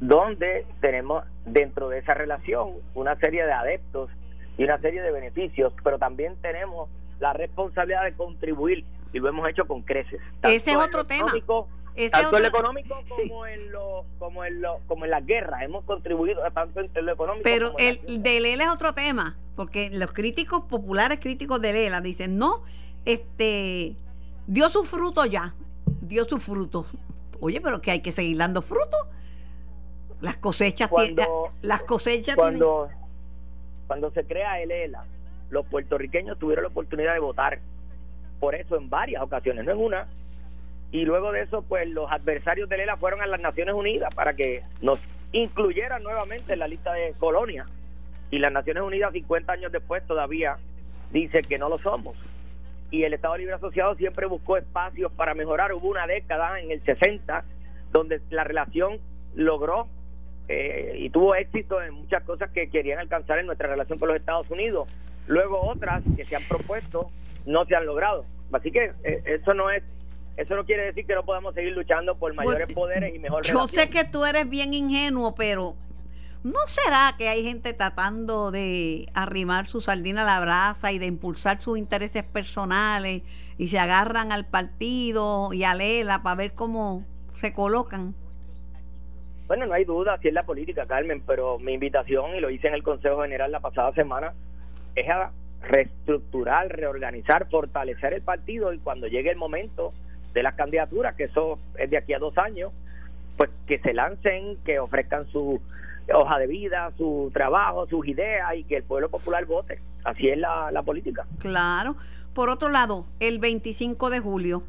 donde 0.00 0.66
tenemos 0.80 1.24
dentro 1.44 1.88
de 1.90 1.98
esa 1.98 2.14
relación 2.14 2.72
una 2.94 3.16
serie 3.16 3.44
de 3.44 3.52
adeptos 3.52 4.10
y 4.56 4.64
una 4.64 4.78
serie 4.80 5.02
de 5.02 5.10
beneficios, 5.12 5.72
pero 5.84 5.98
también 5.98 6.36
tenemos 6.40 6.88
la 7.20 7.34
responsabilidad 7.34 8.04
de 8.04 8.14
contribuir 8.14 8.84
y 9.12 9.18
lo 9.18 9.28
hemos 9.28 9.48
hecho 9.48 9.66
con 9.66 9.82
creces. 9.82 10.20
Ese 10.42 10.72
es 10.72 10.76
otro 10.76 11.04
tema. 11.04 11.30
Ese 11.94 12.10
tanto 12.10 12.36
en 12.36 12.42
lo 12.42 12.48
otro- 12.48 12.60
económico 12.60 13.02
como 13.08 13.46
en 13.46 13.72
lo 13.72 14.04
como 14.18 14.44
en 14.44 14.60
lo 14.60 14.80
como 14.86 15.06
en 15.06 15.10
la 15.10 15.22
guerra 15.22 15.64
hemos 15.64 15.82
contribuido 15.84 16.42
tanto 16.52 16.80
en 16.80 17.06
lo 17.06 17.12
económico 17.12 17.42
Pero 17.42 17.68
como 17.72 17.78
en 17.78 17.94
la 17.94 18.12
el 18.12 18.22
de 18.22 18.40
Lela 18.40 18.64
es 18.64 18.70
otro 18.70 18.92
tema, 18.92 19.38
porque 19.54 19.88
los 19.90 20.12
críticos 20.12 20.64
populares 20.68 21.20
críticos 21.20 21.58
de 21.62 21.72
Lela 21.72 22.02
dicen, 22.02 22.36
no, 22.36 22.64
este, 23.06 23.96
dio 24.46 24.68
su 24.68 24.84
fruto 24.84 25.24
ya, 25.26 25.54
dio 26.02 26.24
su 26.24 26.38
fruto. 26.38 26.86
Oye, 27.40 27.60
pero 27.60 27.80
que 27.82 27.90
hay 27.90 28.00
que 28.00 28.12
seguir 28.12 28.38
dando 28.38 28.62
fruto. 28.62 28.96
Las 30.20 30.36
cosechas, 30.38 30.88
Cuando- 30.88 31.50
las 31.62 31.82
cosechas 31.82 32.36
tienen- 32.36 32.58
cuando 32.58 32.88
cuando 33.86 34.10
se 34.10 34.24
crea 34.24 34.60
el 34.60 34.72
ELA 34.72 35.04
los 35.50 35.64
puertorriqueños 35.66 36.36
tuvieron 36.40 36.64
la 36.64 36.70
oportunidad 36.70 37.12
de 37.14 37.20
votar 37.20 37.60
por 38.40 38.56
eso 38.56 38.76
en 38.76 38.90
varias 38.90 39.22
ocasiones 39.22 39.64
no 39.64 39.70
en 39.70 39.78
una 39.78 40.08
y 40.90 41.04
luego 41.04 41.30
de 41.30 41.42
eso 41.42 41.62
pues 41.62 41.88
los 41.88 42.10
adversarios 42.10 42.68
del 42.68 42.80
ELA 42.80 42.96
fueron 42.96 43.20
a 43.22 43.26
las 43.28 43.40
Naciones 43.40 43.76
Unidas 43.76 44.12
para 44.12 44.34
que 44.34 44.64
nos 44.82 44.98
incluyeran 45.30 46.02
nuevamente 46.02 46.54
en 46.54 46.58
la 46.58 46.66
lista 46.66 46.92
de 46.94 47.12
colonias 47.20 47.68
y 48.32 48.38
las 48.40 48.50
Naciones 48.50 48.82
Unidas 48.82 49.12
50 49.12 49.52
años 49.52 49.70
después 49.70 50.04
todavía 50.04 50.56
dice 51.12 51.42
que 51.42 51.56
no 51.58 51.68
lo 51.68 51.78
somos 51.78 52.16
y 52.90 53.02
el 53.04 53.14
Estado 53.14 53.36
Libre 53.36 53.54
Asociado 53.54 53.94
siempre 53.96 54.26
buscó 54.26 54.56
espacios 54.56 55.10
para 55.12 55.34
mejorar 55.34 55.72
hubo 55.72 55.88
una 55.88 56.06
década 56.06 56.60
en 56.60 56.70
el 56.70 56.82
60 56.84 57.44
donde 57.92 58.20
la 58.30 58.44
relación 58.44 58.98
logró 59.34 59.88
eh, 60.48 60.94
y 60.98 61.10
tuvo 61.10 61.34
éxito 61.34 61.82
en 61.82 61.94
muchas 61.94 62.22
cosas 62.22 62.50
que 62.50 62.70
querían 62.70 62.98
alcanzar 62.98 63.38
en 63.38 63.46
nuestra 63.46 63.68
relación 63.68 63.98
con 63.98 64.08
los 64.08 64.16
Estados 64.16 64.48
Unidos. 64.50 64.88
Luego 65.26 65.60
otras 65.60 66.02
que 66.16 66.24
se 66.24 66.36
han 66.36 66.42
propuesto 66.44 67.10
no 67.46 67.64
se 67.64 67.74
han 67.74 67.84
logrado. 67.86 68.24
Así 68.52 68.70
que 68.70 68.92
eh, 69.02 69.22
eso 69.26 69.54
no 69.54 69.70
es, 69.70 69.82
eso 70.36 70.54
no 70.54 70.64
quiere 70.64 70.84
decir 70.84 71.04
que 71.06 71.14
no 71.14 71.24
podamos 71.24 71.54
seguir 71.54 71.72
luchando 71.72 72.16
por 72.16 72.32
mayores 72.34 72.66
Bueno, 72.66 72.74
poderes 72.74 73.14
y 73.14 73.18
mejor 73.18 73.42
Yo 73.42 73.54
relación. 73.54 73.68
sé 73.68 73.90
que 73.90 74.04
tú 74.04 74.24
eres 74.24 74.48
bien 74.48 74.72
ingenuo, 74.72 75.34
pero 75.34 75.74
¿no 76.42 76.58
será 76.66 77.14
que 77.18 77.28
hay 77.28 77.42
gente 77.42 77.72
tratando 77.72 78.50
de 78.50 79.08
arrimar 79.14 79.66
su 79.66 79.80
sardina 79.80 80.22
a 80.22 80.26
la 80.26 80.40
brasa 80.40 80.92
y 80.92 80.98
de 80.98 81.06
impulsar 81.06 81.60
sus 81.60 81.78
intereses 81.78 82.22
personales 82.22 83.22
y 83.58 83.68
se 83.68 83.78
agarran 83.78 84.32
al 84.32 84.46
partido 84.46 85.52
y 85.52 85.64
a 85.64 85.74
Lela 85.74 86.22
para 86.22 86.36
ver 86.36 86.52
cómo 86.54 87.04
se 87.36 87.52
colocan? 87.52 88.14
Bueno, 89.46 89.66
no 89.66 89.74
hay 89.74 89.84
duda, 89.84 90.14
así 90.14 90.28
es 90.28 90.34
la 90.34 90.44
política, 90.44 90.86
Carmen, 90.86 91.22
pero 91.24 91.58
mi 91.58 91.74
invitación, 91.74 92.34
y 92.34 92.40
lo 92.40 92.50
hice 92.50 92.66
en 92.66 92.74
el 92.74 92.82
Consejo 92.82 93.22
General 93.22 93.50
la 93.52 93.60
pasada 93.60 93.92
semana, 93.92 94.32
es 94.96 95.08
a 95.08 95.30
reestructurar, 95.62 96.68
reorganizar, 96.68 97.48
fortalecer 97.48 98.12
el 98.12 98.22
partido 98.22 98.72
y 98.72 98.78
cuando 98.78 99.06
llegue 99.06 99.30
el 99.30 99.36
momento 99.36 99.92
de 100.32 100.42
las 100.42 100.54
candidaturas, 100.54 101.14
que 101.14 101.24
eso 101.24 101.58
es 101.78 101.90
de 101.90 101.96
aquí 101.96 102.12
a 102.12 102.18
dos 102.18 102.36
años, 102.38 102.72
pues 103.36 103.50
que 103.66 103.78
se 103.78 103.92
lancen, 103.92 104.56
que 104.64 104.78
ofrezcan 104.78 105.26
su 105.28 105.60
hoja 106.14 106.38
de 106.38 106.46
vida, 106.46 106.92
su 106.96 107.30
trabajo, 107.34 107.86
sus 107.88 108.06
ideas 108.06 108.54
y 108.56 108.64
que 108.64 108.76
el 108.78 108.82
pueblo 108.84 109.08
popular 109.10 109.44
vote. 109.46 109.80
Así 110.04 110.28
es 110.28 110.38
la, 110.38 110.70
la 110.70 110.82
política. 110.82 111.26
Claro. 111.38 111.96
Por 112.34 112.50
otro 112.50 112.68
lado, 112.68 113.06
el 113.18 113.38
25 113.38 114.10
de 114.10 114.20
julio, 114.20 114.62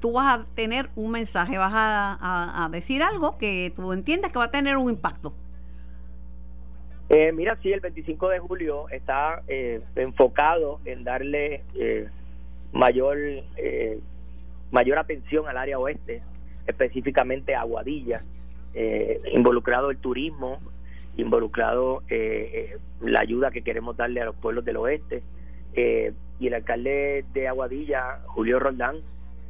tú 0.00 0.12
vas 0.12 0.38
a 0.38 0.44
tener 0.54 0.88
un 0.96 1.10
mensaje, 1.10 1.58
vas 1.58 1.72
a, 1.74 2.12
a- 2.20 2.64
a 2.64 2.68
decir 2.70 3.02
algo 3.02 3.36
que 3.36 3.72
tú 3.76 3.92
entiendas 3.92 4.32
que 4.32 4.38
va 4.38 4.44
a 4.46 4.50
tener 4.50 4.76
un 4.76 4.88
impacto. 4.90 5.34
Eh, 7.08 7.32
mira, 7.32 7.58
sí, 7.62 7.72
el 7.72 7.80
25 7.80 8.28
de 8.28 8.38
julio 8.38 8.88
está 8.90 9.42
eh, 9.48 9.80
enfocado 9.96 10.80
en 10.84 11.02
darle 11.02 11.64
eh, 11.74 12.08
mayor 12.72 13.18
eh, 13.56 13.98
mayor 14.70 14.98
atención 14.98 15.48
al 15.48 15.56
área 15.56 15.80
oeste, 15.80 16.22
específicamente 16.68 17.56
a 17.56 17.62
Aguadilla, 17.62 18.22
eh, 18.74 19.20
involucrado 19.32 19.90
el 19.90 19.98
turismo, 19.98 20.60
involucrado 21.16 22.02
eh, 22.08 22.50
eh, 22.74 22.78
la 23.00 23.20
ayuda 23.20 23.50
que 23.50 23.62
queremos 23.62 23.96
darle 23.96 24.20
a 24.20 24.24
los 24.26 24.36
pueblos 24.36 24.64
del 24.64 24.76
oeste. 24.76 25.22
eh, 25.74 26.12
y 26.38 26.46
el 26.46 26.54
alcalde 26.54 27.24
de 27.34 27.48
Aguadilla, 27.48 28.20
Julio 28.26 28.58
Roldán, 28.58 28.96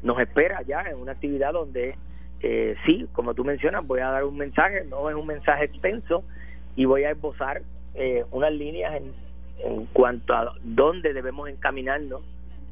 nos 0.03 0.19
espera 0.19 0.63
ya 0.63 0.83
en 0.83 0.99
una 0.99 1.13
actividad 1.13 1.53
donde 1.53 1.95
eh, 2.41 2.75
sí, 2.85 3.07
como 3.13 3.35
tú 3.35 3.45
mencionas, 3.45 3.87
voy 3.87 4.01
a 4.01 4.09
dar 4.11 4.25
un 4.25 4.37
mensaje, 4.37 4.85
no 4.89 5.09
es 5.09 5.15
un 5.15 5.27
mensaje 5.27 5.65
extenso, 5.67 6.25
y 6.75 6.87
voy 6.87 7.05
a 7.05 7.11
esbozar 7.13 7.63
unas 8.31 8.53
líneas 8.53 8.95
en, 8.97 9.13
en 9.65 9.85
cuanto 9.87 10.33
a 10.33 10.55
dónde 10.63 11.13
debemos 11.13 11.49
encaminarnos 11.49 12.23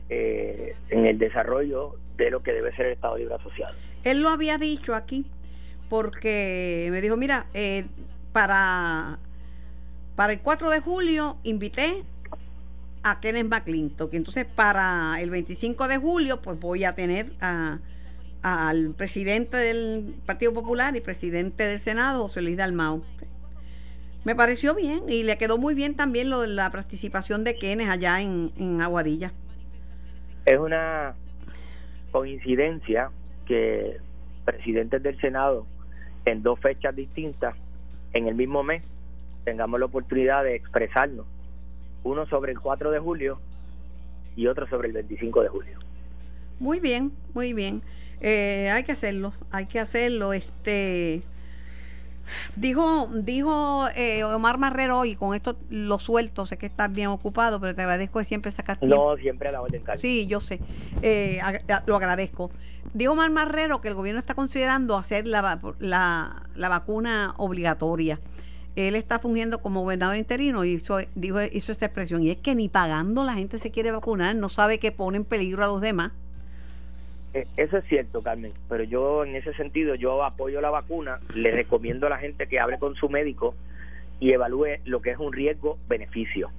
eh, 0.09 0.74
en 0.90 1.07
el 1.07 1.18
desarrollo 1.18 1.96
de 2.16 2.30
lo 2.30 2.42
que 2.42 2.53
debe 2.53 2.74
ser 2.74 2.86
el 2.86 2.92
Estado 2.92 3.18
Libre 3.18 3.34
Asociado. 3.34 3.74
Él 4.05 4.22
lo 4.22 4.30
había 4.30 4.59
dicho 4.59 4.94
aquí 4.94 5.26
porque 5.89 6.89
me 6.91 7.01
dijo, 7.01 7.16
mira, 7.16 7.47
eh, 7.55 7.86
para, 8.32 9.18
para 10.16 10.32
el 10.32 10.41
4 10.41 10.70
de 10.70 10.80
julio 10.80 11.39
invité 11.43 12.05
a 13.03 13.20
Kenneth 13.20 13.47
McClintock. 13.47 14.12
Entonces, 14.14 14.47
para 14.47 15.20
el 15.20 15.30
25 15.30 15.89
de 15.89 15.97
julio, 15.99 16.43
pues 16.43 16.59
voy 16.59 16.84
a 16.84 16.95
tener 16.95 17.32
al 18.43 18.95
presidente 18.95 19.57
del 19.57 20.14
Partido 20.26 20.53
Popular 20.53 20.95
y 20.97 21.01
presidente 21.01 21.64
del 21.64 21.78
Senado, 21.78 22.22
José 22.22 22.43
Luis 22.43 22.57
Dalmau. 22.57 23.03
Me 24.24 24.34
pareció 24.34 24.74
bien 24.74 25.05
y 25.09 25.22
le 25.22 25.39
quedó 25.39 25.59
muy 25.59 25.74
bien 25.74 25.95
también 25.95 26.28
lo 26.28 26.43
de 26.43 26.49
la 26.49 26.70
participación 26.70 27.45
de 27.45 27.57
Kenneth 27.57 27.89
allá 27.89 28.20
en, 28.20 28.53
en 28.59 28.82
Aguadilla. 28.82 29.32
Es 30.45 30.59
una 30.59 31.14
coincidencia 32.11 33.11
que 33.47 33.99
presidentes 34.45 35.03
del 35.03 35.18
Senado 35.20 35.66
en 36.31 36.43
dos 36.43 36.59
fechas 36.61 36.95
distintas 36.95 37.55
en 38.12 38.26
el 38.26 38.35
mismo 38.35 38.62
mes 38.62 38.83
tengamos 39.45 39.81
la 39.81 39.87
oportunidad 39.87 40.45
de 40.45 40.55
expresarnos 40.55 41.26
uno 42.05 42.26
sobre 42.26 42.53
el 42.53 42.61
4 42.61 42.91
de 42.91 42.99
julio 42.99 43.41
y 44.37 44.47
otro 44.47 44.68
sobre 44.68 44.89
el 44.89 44.95
25 44.95 45.43
de 45.43 45.49
julio. 45.49 45.79
Muy 46.61 46.81
bien, 46.81 47.12
muy 47.35 47.53
bien. 47.53 47.83
Eh, 48.20 48.70
hay 48.70 48.85
que 48.85 48.93
hacerlo, 48.93 49.33
hay 49.51 49.66
que 49.66 49.81
hacerlo. 49.81 50.33
Este 50.33 51.22
dijo, 52.57 53.09
dijo 53.12 53.89
eh, 53.95 54.24
Omar 54.24 54.59
Marrero 54.59 55.05
y 55.05 55.16
con 55.16 55.35
esto 55.35 55.57
lo 55.70 55.99
suelto, 55.99 56.47
sé 56.47 56.57
que 56.57 56.66
estás 56.66 56.93
bien 56.93 57.09
ocupado, 57.09 57.61
pero 57.61 57.74
te 57.74 57.83
agradezco 57.83 58.18
que 58.18 58.24
siempre 58.24 58.51
sacas 58.51 58.79
tiempo. 58.79 58.97
No, 58.97 59.16
siempre 59.16 59.49
a 59.49 59.53
la 59.53 59.62
orden, 59.62 59.83
Sí, 59.97 60.26
yo 60.26 60.41
sé, 60.41 60.61
eh, 61.03 61.41
lo 61.87 61.97
agradezco. 61.97 62.51
Dijo 62.95 63.12
Omar 63.12 63.31
Marrero 63.31 63.81
que 63.81 63.89
el 63.89 63.95
gobierno 63.95 64.20
está 64.20 64.35
considerando 64.35 64.97
hacer 64.97 65.26
la, 65.26 65.61
la, 65.79 66.43
la 66.55 66.68
vacuna 66.68 67.35
obligatoria 67.37 68.18
él 68.87 68.95
está 68.95 69.18
fungiendo 69.18 69.61
como 69.61 69.81
gobernador 69.81 70.16
interino 70.16 70.64
y 70.64 70.72
hizo, 70.74 70.99
dijo, 71.14 71.43
hizo 71.43 71.72
esta 71.72 71.87
expresión. 71.87 72.22
Y 72.22 72.31
es 72.31 72.37
que 72.37 72.55
ni 72.55 72.68
pagando 72.68 73.24
la 73.24 73.35
gente 73.35 73.59
se 73.59 73.70
quiere 73.70 73.91
vacunar, 73.91 74.37
no 74.37 74.49
sabe 74.49 74.79
que 74.79 74.93
pone 74.93 75.16
en 75.16 75.24
peligro 75.24 75.64
a 75.64 75.66
los 75.66 75.81
demás. 75.81 76.12
Eh, 77.35 77.47
eso 77.57 77.79
es 77.79 77.85
cierto, 77.87 78.22
Carmen, 78.22 78.53
pero 78.68 78.85
yo 78.85 79.24
en 79.24 79.37
ese 79.37 79.53
sentido 79.55 79.95
yo 79.95 80.22
apoyo 80.24 80.61
la 80.61 80.70
vacuna, 80.70 81.20
le 81.35 81.51
recomiendo 81.51 82.07
a 82.07 82.11
la 82.11 82.18
gente 82.18 82.47
que 82.47 82.59
hable 82.59 82.79
con 82.79 82.95
su 82.95 83.09
médico 83.09 83.55
y 84.20 84.33
evalúe 84.33 84.79
lo 84.85 85.01
que 85.01 85.11
es 85.11 85.18
un 85.18 85.33
riesgo-beneficio. 85.33 86.51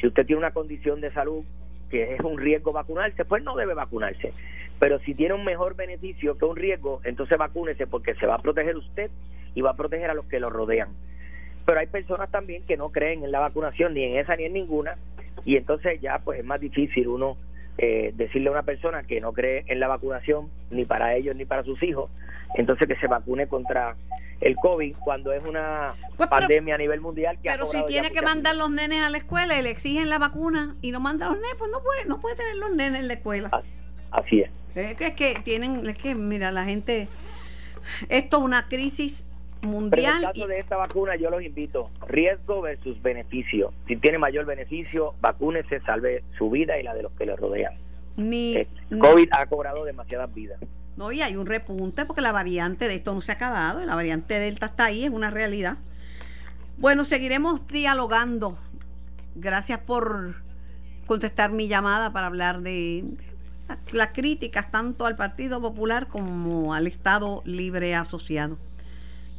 Si 0.00 0.06
usted 0.06 0.26
tiene 0.26 0.38
una 0.38 0.52
condición 0.52 1.00
de 1.00 1.12
salud 1.12 1.44
que 1.90 2.14
es 2.14 2.20
un 2.20 2.38
riesgo 2.38 2.72
vacunarse, 2.72 3.24
pues 3.24 3.42
no 3.42 3.54
debe 3.54 3.74
vacunarse. 3.74 4.32
Pero 4.78 4.98
si 5.00 5.14
tiene 5.14 5.34
un 5.34 5.44
mejor 5.44 5.76
beneficio 5.76 6.38
que 6.38 6.44
un 6.44 6.56
riesgo, 6.56 7.00
entonces 7.04 7.36
vacúnese 7.36 7.86
porque 7.86 8.14
se 8.14 8.26
va 8.26 8.36
a 8.36 8.42
proteger 8.42 8.76
usted 8.76 9.10
y 9.54 9.60
va 9.60 9.70
a 9.70 9.76
proteger 9.76 10.10
a 10.10 10.14
los 10.14 10.24
que 10.26 10.40
lo 10.40 10.48
rodean 10.48 10.88
pero 11.64 11.80
hay 11.80 11.86
personas 11.86 12.30
también 12.30 12.62
que 12.64 12.76
no 12.76 12.90
creen 12.90 13.24
en 13.24 13.32
la 13.32 13.40
vacunación, 13.40 13.94
ni 13.94 14.04
en 14.04 14.16
esa 14.16 14.36
ni 14.36 14.44
en 14.44 14.52
ninguna, 14.52 14.96
y 15.44 15.56
entonces 15.56 16.00
ya 16.00 16.18
pues 16.18 16.40
es 16.40 16.44
más 16.44 16.60
difícil 16.60 17.08
uno 17.08 17.36
eh, 17.78 18.12
decirle 18.14 18.48
a 18.48 18.52
una 18.52 18.62
persona 18.62 19.02
que 19.04 19.20
no 19.20 19.32
cree 19.32 19.64
en 19.68 19.80
la 19.80 19.88
vacunación, 19.88 20.50
ni 20.70 20.84
para 20.84 21.14
ellos 21.14 21.34
ni 21.36 21.44
para 21.44 21.64
sus 21.64 21.82
hijos, 21.82 22.10
entonces 22.54 22.86
que 22.86 22.96
se 22.96 23.06
vacune 23.06 23.46
contra 23.46 23.96
el 24.40 24.56
COVID 24.56 24.96
cuando 24.96 25.32
es 25.32 25.42
una 25.46 25.94
pues, 26.16 26.28
pandemia 26.28 26.74
a 26.74 26.78
nivel 26.78 27.00
mundial. 27.00 27.38
Que 27.42 27.50
pero 27.50 27.64
si 27.66 27.84
tiene 27.86 28.10
que 28.10 28.22
mandar 28.22 28.56
los 28.56 28.70
nenes 28.70 29.02
a 29.02 29.08
la 29.08 29.18
escuela 29.18 29.58
y 29.58 29.62
le 29.62 29.70
exigen 29.70 30.10
la 30.10 30.18
vacuna 30.18 30.76
y 30.82 30.90
no 30.90 31.00
manda 31.00 31.26
a 31.26 31.30
los 31.30 31.38
nenes, 31.38 31.54
pues 31.58 31.70
no 31.70 31.82
puede, 31.82 32.06
no 32.06 32.20
puede 32.20 32.36
tener 32.36 32.56
los 32.56 32.72
nenes 32.72 33.00
en 33.00 33.08
la 33.08 33.14
escuela. 33.14 33.62
Así, 34.10 34.40
es. 34.40 34.50
Es 34.74 34.94
que, 34.94 35.06
es 35.06 35.14
que 35.14 35.34
tienen, 35.44 35.88
es 35.88 35.96
que 35.96 36.14
mira, 36.14 36.50
la 36.50 36.64
gente, 36.64 37.08
esto 38.08 38.38
es 38.38 38.42
una 38.42 38.68
crisis 38.68 39.26
mundial. 39.62 40.22
en 40.22 40.28
el 40.28 40.32
caso 40.32 40.46
de 40.46 40.58
esta 40.58 40.76
vacuna, 40.76 41.16
yo 41.16 41.30
los 41.30 41.42
invito: 41.42 41.90
riesgo 42.08 42.60
versus 42.60 43.00
beneficio. 43.02 43.72
Si 43.86 43.96
tiene 43.96 44.18
mayor 44.18 44.44
beneficio, 44.44 45.14
vacúnese, 45.20 45.80
salve 45.80 46.24
su 46.36 46.50
vida 46.50 46.78
y 46.78 46.82
la 46.82 46.94
de 46.94 47.02
los 47.02 47.12
que 47.12 47.26
le 47.26 47.36
rodean. 47.36 47.74
Ni, 48.16 48.56
eh, 48.56 48.68
COVID 48.98 49.28
ha 49.32 49.46
cobrado 49.46 49.84
demasiadas 49.84 50.32
vidas. 50.34 50.60
No, 50.96 51.10
y 51.10 51.22
hay 51.22 51.36
un 51.36 51.46
repunte 51.46 52.04
porque 52.04 52.20
la 52.20 52.32
variante 52.32 52.86
de 52.86 52.96
esto 52.96 53.14
no 53.14 53.20
se 53.22 53.32
ha 53.32 53.36
acabado, 53.36 53.84
la 53.84 53.94
variante 53.94 54.38
Delta 54.38 54.66
está 54.66 54.86
ahí, 54.86 55.04
es 55.04 55.10
una 55.10 55.30
realidad. 55.30 55.76
Bueno, 56.76 57.04
seguiremos 57.04 57.66
dialogando. 57.68 58.58
Gracias 59.34 59.78
por 59.78 60.42
contestar 61.06 61.50
mi 61.50 61.68
llamada 61.68 62.12
para 62.12 62.26
hablar 62.26 62.60
de 62.60 63.04
las 63.92 64.08
críticas 64.08 64.70
tanto 64.70 65.06
al 65.06 65.16
Partido 65.16 65.60
Popular 65.60 66.08
como 66.08 66.74
al 66.74 66.86
Estado 66.86 67.42
Libre 67.44 67.94
Asociado. 67.94 68.58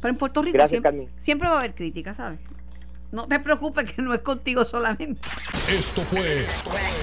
Pero 0.04 0.12
en 0.12 0.18
Puerto 0.18 0.42
Rico 0.42 0.58
siempre, 1.16 1.48
va 1.48 1.54
a 1.54 1.58
haber 1.60 1.74
críticas, 1.74 2.18
¿sabes? 2.18 2.38
No 3.10 3.26
te 3.26 3.40
preocupes 3.40 3.90
que 3.90 4.02
no 4.02 4.12
es 4.12 4.20
contigo 4.20 4.62
solamente. 4.66 5.26
Esto 5.66 6.02
fue 6.02 6.46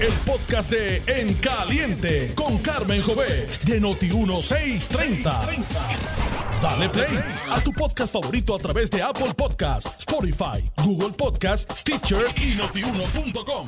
el 0.00 0.12
podcast 0.24 0.70
de 0.70 1.02
En 1.08 1.34
Caliente 1.34 2.32
con 2.36 2.58
Carmen 2.58 3.02
Jovet 3.02 3.60
de 3.64 3.82
Noti1630. 3.82 5.64
Dale 6.62 6.88
play 6.90 7.18
a 7.50 7.60
tu 7.60 7.72
podcast 7.72 8.12
favorito 8.12 8.54
a 8.54 8.60
través 8.60 8.88
de 8.88 9.02
Apple 9.02 9.34
Podcasts, 9.36 9.98
Spotify, 9.98 10.62
Google 10.84 11.10
Podcasts, 11.10 11.80
Stitcher 11.80 12.26
y 12.40 12.54
notiuno.com. 12.54 13.66